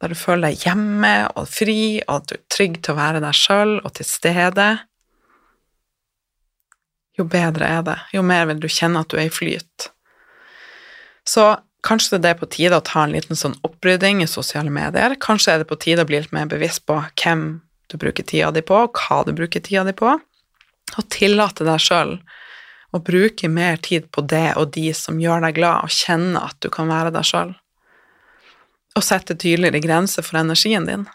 der 0.00 0.12
du 0.12 0.18
føler 0.18 0.50
deg 0.50 0.66
hjemme 0.66 1.14
og 1.36 1.48
fri, 1.48 2.02
og 2.06 2.20
at 2.20 2.28
du 2.28 2.36
er 2.36 2.44
trygg 2.52 2.80
til 2.82 2.94
å 2.94 3.00
være 3.00 3.22
deg 3.24 3.36
sjøl 3.36 3.78
og 3.80 3.92
til 3.96 4.08
stede, 4.08 4.68
jo 7.16 7.24
bedre 7.32 7.68
er 7.78 7.84
det. 7.84 7.96
Jo 8.12 8.22
mer 8.26 8.44
vil 8.50 8.60
du 8.60 8.68
kjenne 8.68 9.00
at 9.00 9.08
du 9.08 9.16
er 9.16 9.30
i 9.30 9.32
flyt. 9.32 9.88
Så 11.26 11.54
kanskje 11.86 12.20
det 12.20 12.34
er 12.34 12.40
på 12.40 12.48
tide 12.50 12.76
å 12.76 12.84
ta 12.84 13.06
en 13.06 13.14
liten 13.14 13.38
sånn 13.38 13.56
opprydding 13.66 14.20
i 14.22 14.28
sosiale 14.30 14.72
medier. 14.72 15.16
Kanskje 15.22 15.54
er 15.54 15.62
det 15.62 15.70
på 15.70 15.78
tide 15.80 16.04
å 16.04 16.08
bli 16.08 16.20
litt 16.20 16.34
mer 16.36 16.50
bevisst 16.50 16.84
på 16.88 16.98
hvem 17.22 17.46
du 17.88 17.96
bruker 18.02 18.26
tida 18.26 18.50
di 18.52 18.62
på, 18.66 18.82
hva 18.90 19.22
du 19.24 19.32
bruker 19.36 19.62
tida 19.64 19.84
di 19.86 19.94
på, 19.96 20.16
og 20.96 21.08
tillate 21.14 21.66
deg 21.66 21.82
sjøl 21.82 22.18
å 22.94 23.00
bruke 23.02 23.48
mer 23.50 23.78
tid 23.82 24.10
på 24.14 24.24
det 24.28 24.56
og 24.60 24.72
de 24.76 24.90
som 24.96 25.18
gjør 25.20 25.46
deg 25.46 25.56
glad, 25.58 25.86
og 25.86 25.94
kjenne 25.94 26.42
at 26.42 26.58
du 26.62 26.68
kan 26.72 26.90
være 26.90 27.14
deg 27.14 27.26
sjøl. 27.26 27.54
Og 28.96 29.04
sette 29.04 29.36
tydeligere 29.36 29.82
grenser 29.84 30.24
for 30.24 30.40
energien 30.40 30.88
din. 30.88 31.06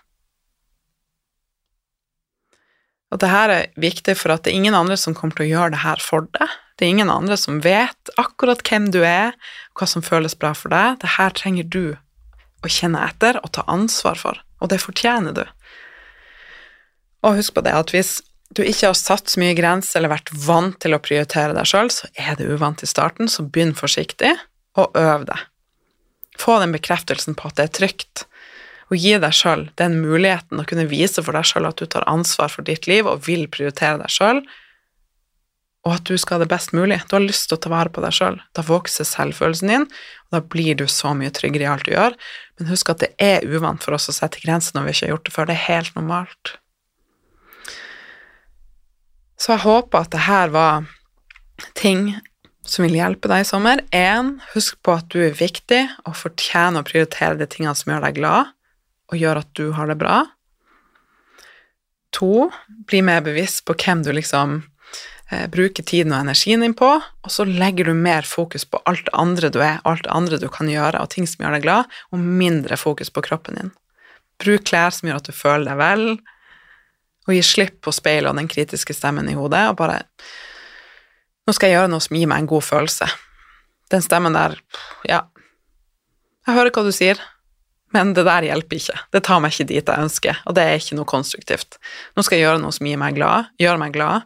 Og 3.11 3.19
det 3.19 3.29
her 3.31 3.51
er 3.51 3.71
viktig 3.81 4.15
for 4.15 4.31
at 4.31 4.45
det 4.45 4.53
er 4.53 4.61
ingen 4.61 4.77
andre 4.77 4.95
som 4.99 5.15
kommer 5.17 5.35
til 5.35 5.49
å 5.49 5.51
gjøre 5.51 5.73
det 5.73 5.81
her 5.83 6.03
for 6.03 6.29
deg. 6.37 6.53
Det 6.79 6.87
er 6.87 6.93
ingen 6.95 7.11
andre 7.13 7.35
som 7.37 7.59
vet 7.61 8.13
akkurat 8.21 8.63
hvem 8.65 8.87
du 8.93 9.01
er, 9.03 9.35
hva 9.77 9.87
som 9.89 10.05
føles 10.05 10.37
bra 10.39 10.53
for 10.57 10.71
deg. 10.73 11.01
Det 11.03 11.17
her 11.17 11.35
trenger 11.35 11.67
du 11.67 11.83
å 12.61 12.71
kjenne 12.71 13.01
etter 13.03 13.41
og 13.41 13.51
ta 13.57 13.65
ansvar 13.69 14.17
for, 14.17 14.39
og 14.61 14.71
det 14.71 14.79
fortjener 14.81 15.35
du. 15.35 15.43
Og 17.27 17.37
husk 17.37 17.57
på 17.57 17.65
det 17.65 17.75
at 17.75 17.93
hvis 17.93 18.19
du 18.55 18.63
ikke 18.63 18.89
har 18.89 18.97
satt 18.97 19.31
så 19.31 19.39
mye 19.41 19.55
grenser 19.57 19.99
eller 19.99 20.15
vært 20.15 20.31
vant 20.47 20.77
til 20.81 20.95
å 20.95 21.01
prioritere 21.03 21.55
deg 21.55 21.67
sjøl, 21.69 21.91
så 21.93 22.09
er 22.19 22.37
det 22.39 22.49
uvant 22.49 22.83
i 22.83 22.89
starten, 22.89 23.29
så 23.31 23.45
begynn 23.45 23.75
forsiktig, 23.77 24.33
og 24.79 24.95
øv 24.97 25.27
deg. 25.29 25.50
Få 26.41 26.57
den 26.61 26.73
bekreftelsen 26.73 27.37
på 27.37 27.49
at 27.49 27.59
det 27.59 27.67
er 27.67 27.75
trygt, 27.77 28.25
og 28.91 28.99
gi 28.99 29.13
deg 29.21 29.35
sjøl 29.35 29.67
den 29.79 30.01
muligheten 30.03 30.59
å 30.59 30.65
kunne 30.67 30.89
vise 30.89 31.23
for 31.23 31.37
deg 31.37 31.47
sjøl 31.47 31.69
at 31.69 31.79
du 31.79 31.87
tar 31.87 32.07
ansvar 32.11 32.51
for 32.51 32.67
ditt 32.67 32.89
liv 32.89 33.07
og 33.07 33.23
vil 33.27 33.45
prioritere 33.51 34.01
deg 34.01 34.11
sjøl, 34.11 34.41
og 35.81 35.95
at 35.95 36.05
du 36.05 36.17
skal 36.19 36.37
ha 36.37 36.43
det 36.43 36.51
best 36.51 36.75
mulig. 36.77 36.99
Du 37.09 37.15
har 37.15 37.23
lyst 37.23 37.47
til 37.49 37.57
å 37.57 37.61
ta 37.61 37.71
vare 37.71 37.89
på 37.93 38.03
deg 38.03 38.13
sjøl. 38.13 38.35
Da 38.53 38.61
vokser 38.65 39.07
selvfølelsen 39.07 39.71
din, 39.71 39.85
og 40.29 40.35
da 40.35 40.41
blir 40.53 40.77
du 40.77 40.83
så 40.85 41.15
mye 41.17 41.33
tryggere 41.33 41.65
i 41.65 41.69
alt 41.71 41.87
du 41.87 41.95
gjør. 41.95 42.17
Men 42.59 42.69
husk 42.69 42.91
at 42.93 43.01
det 43.01 43.09
er 43.17 43.47
uvant 43.49 43.81
for 43.81 43.97
oss 43.97 44.05
å 44.11 44.13
sette 44.13 44.43
grenser 44.43 44.77
når 44.77 44.85
vi 44.85 44.93
ikke 44.93 45.07
har 45.07 45.13
gjort 45.15 45.25
det 45.25 45.33
før. 45.33 45.49
Det 45.49 45.55
er 45.55 45.65
helt 45.65 45.97
normalt. 45.97 46.53
Så 49.41 49.55
jeg 49.55 49.63
håper 49.65 50.05
at 50.05 50.13
det 50.13 50.25
her 50.27 50.53
var 50.53 50.85
ting 51.77 52.11
som 52.67 52.85
vil 52.85 52.97
hjelpe 52.99 53.29
deg 53.31 53.43
i 53.43 53.47
sommer. 53.47 53.81
Én, 53.95 54.35
husk 54.53 54.79
på 54.85 54.95
at 54.99 55.09
du 55.13 55.21
er 55.25 55.37
viktig 55.37 55.81
og 56.05 56.17
fortjener 56.17 56.81
å 56.81 56.87
prioritere 56.87 57.39
de 57.39 57.47
tingene 57.49 57.75
som 57.77 57.93
gjør 57.93 58.05
deg 58.05 58.19
glad, 58.19 58.51
og 59.11 59.19
gjør 59.19 59.41
at 59.41 59.49
du 59.57 59.71
har 59.75 59.89
det 59.89 59.97
bra. 60.01 60.19
To, 62.15 62.49
bli 62.87 63.01
mer 63.05 63.23
bevisst 63.25 63.63
på 63.67 63.75
hvem 63.79 64.03
du 64.05 64.11
liksom 64.15 64.59
eh, 65.31 65.47
bruker 65.51 65.85
tiden 65.87 66.13
og 66.13 66.21
energien 66.25 66.63
din 66.63 66.75
på, 66.77 66.91
og 66.99 67.33
så 67.33 67.47
legger 67.47 67.89
du 67.89 67.95
mer 67.97 68.27
fokus 68.27 68.67
på 68.67 68.81
alt 68.89 69.05
det 69.07 69.15
andre 69.17 69.51
du 69.51 69.61
er, 69.63 69.81
alt 69.87 70.05
det 70.05 70.13
andre 70.13 70.39
du 70.41 70.47
kan 70.51 70.69
gjøre, 70.69 71.01
og 71.01 71.11
ting 71.13 71.27
som 71.29 71.45
gjør 71.45 71.57
deg 71.57 71.65
glad, 71.65 71.97
og 72.11 72.27
mindre 72.43 72.79
fokus 72.79 73.11
på 73.13 73.23
kroppen 73.25 73.57
din. 73.57 73.73
Bruk 74.41 74.67
klær 74.69 74.93
som 74.93 75.09
gjør 75.09 75.21
at 75.21 75.29
du 75.29 75.35
føler 75.35 75.71
deg 75.71 75.81
vel, 75.81 76.05
og 77.27 77.35
gi 77.35 77.41
slipp 77.45 77.81
på 77.85 77.93
speilet 77.93 78.31
og 78.31 78.39
den 78.39 78.49
kritiske 78.51 78.95
stemmen 78.97 79.29
i 79.29 79.37
hodet, 79.37 79.67
og 79.71 79.77
bare 79.79 80.01
Nå 81.47 81.55
skal 81.57 81.71
jeg 81.71 81.79
gjøre 81.79 81.91
noe 81.91 82.03
som 82.03 82.17
gir 82.17 82.29
meg 82.29 82.43
en 82.43 82.49
god 82.51 82.65
følelse. 82.65 83.07
Den 83.91 84.03
stemmen 84.05 84.37
der 84.37 84.57
Ja, 85.07 85.25
jeg 86.47 86.57
hører 86.57 86.73
hva 86.73 86.83
du 86.85 86.93
sier, 86.95 87.19
men 87.93 88.13
det 88.17 88.23
der 88.25 88.47
hjelper 88.47 88.79
ikke. 88.79 88.95
Det 89.13 89.21
tar 89.27 89.41
meg 89.43 89.53
ikke 89.53 89.67
dit 89.69 89.91
jeg 89.91 90.05
ønsker, 90.05 90.39
og 90.49 90.55
det 90.57 90.63
er 90.65 90.79
ikke 90.79 90.97
noe 90.97 91.09
konstruktivt. 91.09 91.77
Nå 92.15 92.25
skal 92.25 92.39
jeg 92.39 92.47
gjøre 92.47 92.61
noe 92.63 92.73
som 92.75 92.87
gir 92.87 92.97
meg 93.01 93.17
glad, 93.19 93.51
gjør 93.61 93.77
meg 93.81 93.93
glad, 93.93 94.25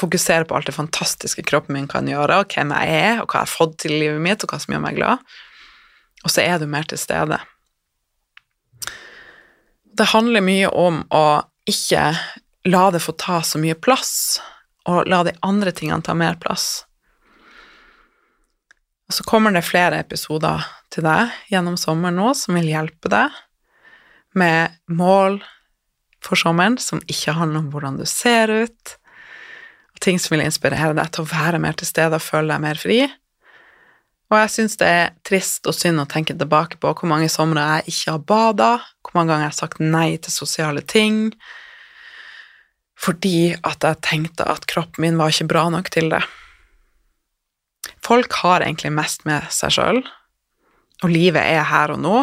fokusere 0.00 0.44
på 0.48 0.58
alt 0.58 0.68
det 0.68 0.76
fantastiske 0.76 1.44
kroppen 1.46 1.78
min 1.78 1.88
kan 1.90 2.08
gjøre, 2.10 2.42
og 2.42 2.52
hvem 2.52 2.74
jeg 2.74 2.98
er, 2.98 3.22
og 3.22 3.30
hva 3.30 3.42
jeg 3.42 3.48
har 3.48 3.54
fått 3.54 3.78
til 3.84 3.96
i 3.96 4.00
livet 4.02 4.22
mitt, 4.26 4.44
og 4.44 4.52
hva 4.52 4.60
som 4.60 4.74
gjør 4.74 4.84
meg 4.84 4.98
glad. 4.98 5.34
Og 6.24 6.34
så 6.34 6.44
er 6.44 6.60
du 6.60 6.66
mer 6.68 6.88
til 6.90 7.00
stede. 7.00 7.38
Det 9.94 10.10
handler 10.10 10.44
mye 10.44 10.72
om 10.74 11.04
å 11.14 11.26
ikke 11.70 12.10
la 12.68 12.84
det 12.92 13.00
få 13.04 13.14
ta 13.20 13.40
så 13.46 13.60
mye 13.62 13.76
plass, 13.78 14.40
og 14.90 15.08
la 15.08 15.22
de 15.24 15.34
andre 15.46 15.72
tingene 15.72 16.04
ta 16.04 16.14
mer 16.16 16.36
plass. 16.40 16.84
Og 19.08 19.16
så 19.16 19.24
kommer 19.28 19.52
det 19.52 19.64
flere 19.66 20.00
episoder 20.00 20.64
til 20.92 21.04
deg 21.06 21.32
gjennom 21.52 21.76
sommeren 21.80 22.16
nå 22.18 22.30
som 22.38 22.56
vil 22.56 22.70
hjelpe 22.70 23.10
deg 23.12 23.34
med 24.34 24.74
mål 24.90 25.38
for 26.24 26.40
sommeren 26.40 26.78
som 26.80 27.02
ikke 27.10 27.36
handler 27.36 27.62
om 27.62 27.72
hvordan 27.72 27.98
du 28.00 28.06
ser 28.08 28.50
ut, 28.50 28.94
og 29.94 30.00
ting 30.02 30.18
som 30.18 30.34
vil 30.34 30.46
inspirere 30.46 30.94
deg 30.96 31.12
til 31.12 31.22
å 31.24 31.30
være 31.30 31.60
mer 31.62 31.76
til 31.78 31.88
stede 31.88 32.18
og 32.18 32.24
føle 32.24 32.50
deg 32.50 32.64
mer 32.64 32.80
fri. 32.80 33.04
Og 34.32 34.38
jeg 34.40 34.52
syns 34.54 34.78
det 34.80 34.88
er 34.88 35.12
trist 35.26 35.68
og 35.70 35.76
synd 35.76 36.00
å 36.02 36.08
tenke 36.10 36.34
tilbake 36.34 36.80
på 36.82 36.94
hvor 36.96 37.10
mange 37.10 37.28
somre 37.30 37.62
jeg 37.76 37.92
ikke 37.92 38.16
har 38.16 38.24
bada, 38.32 38.70
hvor 39.04 39.18
mange 39.18 39.30
ganger 39.30 39.46
jeg 39.46 39.52
har 39.52 39.60
sagt 39.60 39.84
nei 39.84 40.08
til 40.16 40.34
sosiale 40.34 40.82
ting, 40.82 41.28
fordi 43.04 43.54
at 43.60 43.84
jeg 43.84 44.00
tenkte 44.04 44.46
at 44.48 44.64
kroppen 44.70 45.04
min 45.04 45.18
var 45.20 45.32
ikke 45.32 45.50
bra 45.50 45.66
nok 45.72 45.90
til 45.92 46.08
det. 46.12 46.22
Folk 48.04 48.32
har 48.40 48.64
egentlig 48.64 48.92
mest 48.96 49.26
med 49.28 49.44
seg 49.52 49.74
sjøl, 49.76 50.00
og 51.04 51.12
livet 51.12 51.42
er 51.42 51.66
her 51.68 51.92
og 51.92 52.00
nå. 52.00 52.22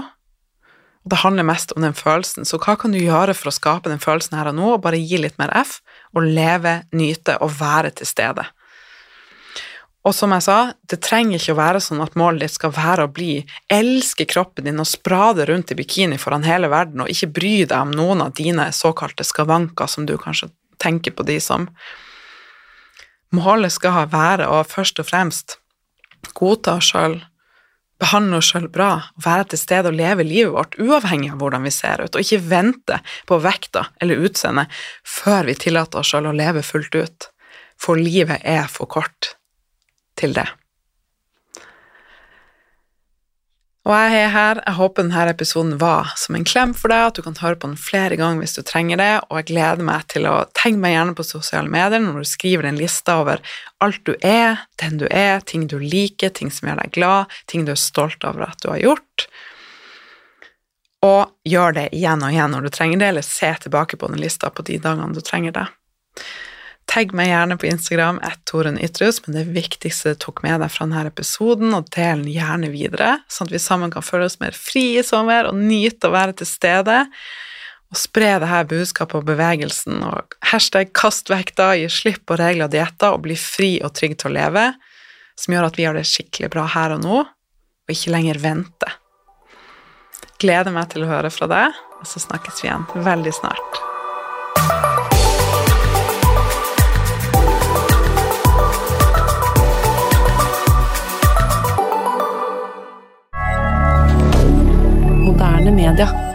Og 1.01 1.13
det 1.13 1.21
handler 1.23 1.45
mest 1.45 1.73
om 1.73 1.85
den 1.85 1.97
følelsen, 1.97 2.45
så 2.45 2.59
hva 2.61 2.75
kan 2.77 2.93
du 2.93 2.99
gjøre 3.01 3.33
for 3.37 3.49
å 3.49 3.55
skape 3.55 3.89
den 3.89 4.01
følelsen 4.01 4.37
her 4.37 4.51
og 4.51 4.57
nå, 4.57 4.67
og 4.75 4.83
bare 4.85 5.01
gi 5.01 5.21
litt 5.21 5.37
mer 5.41 5.53
F, 5.63 5.79
og 6.13 6.25
leve, 6.25 6.81
nyte 6.93 7.37
og 7.41 7.53
være 7.57 7.93
til 7.97 8.09
stede? 8.09 8.45
Og 10.01 10.15
som 10.17 10.31
jeg 10.33 10.41
sa, 10.47 10.57
det 10.89 10.97
trenger 11.05 11.37
ikke 11.37 11.53
å 11.53 11.59
være 11.59 11.81
sånn 11.85 12.01
at 12.01 12.15
målet 12.17 12.41
ditt 12.41 12.55
skal 12.55 12.71
være 12.73 13.05
å 13.05 13.11
bli 13.13 13.35
elske 13.69 14.25
kroppen 14.29 14.65
din 14.65 14.81
og 14.81 14.89
sprade 14.89 15.45
rundt 15.45 15.73
i 15.73 15.77
bikini 15.77 16.17
foran 16.21 16.45
hele 16.45 16.71
verden 16.73 17.03
og 17.03 17.11
ikke 17.13 17.29
bry 17.35 17.51
deg 17.67 17.77
om 17.77 17.93
noen 17.93 18.23
av 18.25 18.33
dine 18.37 18.65
såkalte 18.73 19.25
skavanker 19.27 19.91
som 19.91 20.07
du 20.09 20.15
kanskje 20.21 20.49
tenker 20.81 21.15
på 21.15 21.27
de 21.27 21.39
som 21.43 21.69
Målet 23.31 23.71
skal 23.71 24.09
være 24.11 24.43
å 24.51 24.57
først 24.67 24.99
og 24.99 25.07
fremst 25.07 25.53
godta 26.35 26.73
oss 26.81 26.89
sjøl, 26.91 27.13
behandle 28.01 28.41
oss 28.41 28.49
sjøl 28.51 28.67
bra, 28.73 28.89
være 29.23 29.45
til 29.53 29.61
stede 29.61 29.87
og 29.87 29.95
leve 29.95 30.25
livet 30.27 30.51
vårt 30.51 30.75
uavhengig 30.75 31.31
av 31.31 31.39
hvordan 31.39 31.63
vi 31.63 31.71
ser 31.71 32.03
ut, 32.03 32.11
og 32.11 32.25
ikke 32.25 32.41
vente 32.51 32.99
på 33.29 33.39
vekta 33.39 33.85
eller 34.03 34.25
utseendet 34.27 34.81
før 35.07 35.47
vi 35.47 35.55
tillater 35.63 36.03
oss 36.03 36.11
sjøl 36.11 36.27
å 36.27 36.35
leve 36.35 36.65
fullt 36.65 36.97
ut, 36.97 37.29
for 37.79 37.95
livet 37.95 38.43
er 38.43 38.67
for 38.67 38.91
kort 38.91 39.37
til 40.19 40.35
det. 40.35 40.49
Og 43.81 43.93
jeg 43.97 44.17
er 44.19 44.29
her. 44.29 44.59
Jeg 44.61 44.77
håper 44.77 45.07
denne 45.07 45.31
episoden 45.31 45.71
var 45.81 46.11
som 46.19 46.35
en 46.37 46.45
klem 46.45 46.73
for 46.77 46.93
deg, 46.93 47.07
at 47.07 47.17
du 47.17 47.23
kan 47.25 47.37
høre 47.41 47.57
på 47.57 47.71
den 47.71 47.79
flere 47.81 48.17
ganger 48.19 48.43
hvis 48.43 48.53
du 48.53 48.61
trenger 48.65 49.01
det, 49.01 49.13
og 49.29 49.39
jeg 49.39 49.47
gleder 49.49 49.87
meg 49.87 50.05
til 50.13 50.27
å 50.29 50.35
tenke 50.53 50.83
meg 50.83 50.93
gjerne 50.93 51.15
på 51.17 51.25
sosiale 51.25 51.71
medier 51.71 52.03
når 52.03 52.21
du 52.21 52.29
skriver 52.29 52.69
en 52.69 52.77
liste 52.77 53.15
over 53.17 53.41
alt 53.81 54.03
du 54.05 54.13
er, 54.21 54.61
den 54.83 55.01
du 55.01 55.07
er, 55.09 55.41
ting 55.41 55.65
du 55.71 55.79
liker, 55.81 56.29
ting 56.29 56.53
som 56.53 56.69
gjør 56.69 56.83
deg 56.83 56.93
glad, 56.99 57.33
ting 57.49 57.65
du 57.65 57.73
er 57.73 57.81
stolt 57.81 58.21
over 58.27 58.45
at 58.51 58.61
du 58.61 58.69
har 58.69 58.83
gjort. 58.83 59.25
Og 61.01 61.33
gjør 61.49 61.73
det 61.79 61.87
igjen 61.97 62.21
og 62.21 62.35
igjen 62.35 62.53
når 62.53 62.69
du 62.69 62.73
trenger 62.77 63.01
det, 63.01 63.09
eller 63.15 63.25
se 63.25 63.49
tilbake 63.65 63.97
på 63.97 64.13
den 64.13 64.21
lista 64.21 64.53
på 64.53 64.61
de 64.67 64.77
dagene 64.83 65.17
du 65.17 65.25
trenger 65.25 65.57
det. 65.57 65.67
Tagg 66.89 67.13
meg 67.15 67.29
gjerne 67.29 67.55
på 67.59 67.69
Instagram, 67.69 68.19
Torunn 68.49 68.79
Ytrus, 68.81 69.21
men 69.25 69.37
det 69.37 69.45
viktigste 69.55 70.11
du 70.11 70.19
tok 70.25 70.41
med 70.43 70.59
deg 70.59 70.71
fra 70.73 70.87
denne 70.87 71.05
episoden, 71.07 71.71
og 71.77 71.87
del 71.95 72.25
den 72.25 72.33
gjerne 72.33 72.71
videre, 72.73 73.13
sånn 73.31 73.47
at 73.47 73.53
vi 73.55 73.61
sammen 73.63 73.93
kan 73.93 74.03
føle 74.03 74.27
oss 74.27 74.41
mer 74.41 74.57
fri 74.57 74.97
i 74.99 75.05
sommer 75.05 75.47
og 75.47 75.55
nyte 75.55 76.09
å 76.09 76.15
være 76.15 76.35
til 76.41 76.49
stede. 76.49 77.05
Og 77.91 77.99
spre 77.99 78.33
det 78.39 78.47
her 78.47 78.67
budskapet 78.67 79.19
og 79.19 79.27
bevegelsen, 79.27 79.99
og 80.07 80.35
hashtag 80.51 80.93
kast 80.95 81.31
vekta, 81.31 81.73
gi 81.79 81.89
slipp 81.91 82.25
på 82.27 82.39
regler 82.39 82.67
og 82.67 82.75
dietter, 82.75 83.15
og 83.15 83.23
bli 83.27 83.37
fri 83.39 83.73
og 83.83 83.93
trygg 83.95 84.17
til 84.19 84.31
å 84.31 84.35
leve, 84.39 84.65
som 85.39 85.55
gjør 85.55 85.69
at 85.69 85.79
vi 85.79 85.87
har 85.87 85.95
det 85.95 86.07
skikkelig 86.07 86.51
bra 86.53 86.65
her 86.75 86.95
og 86.95 87.05
nå, 87.05 87.21
og 87.27 87.95
ikke 87.95 88.15
lenger 88.15 88.39
vente. 88.43 88.95
Gleder 90.41 90.73
meg 90.75 90.91
til 90.91 91.05
å 91.05 91.11
høre 91.11 91.31
fra 91.33 91.47
deg, 91.51 91.79
og 91.99 92.07
så 92.09 92.23
snakkes 92.23 92.63
vi 92.63 92.71
igjen 92.71 92.87
veldig 93.07 93.35
snart. 93.41 93.81
Canada. 105.91 106.30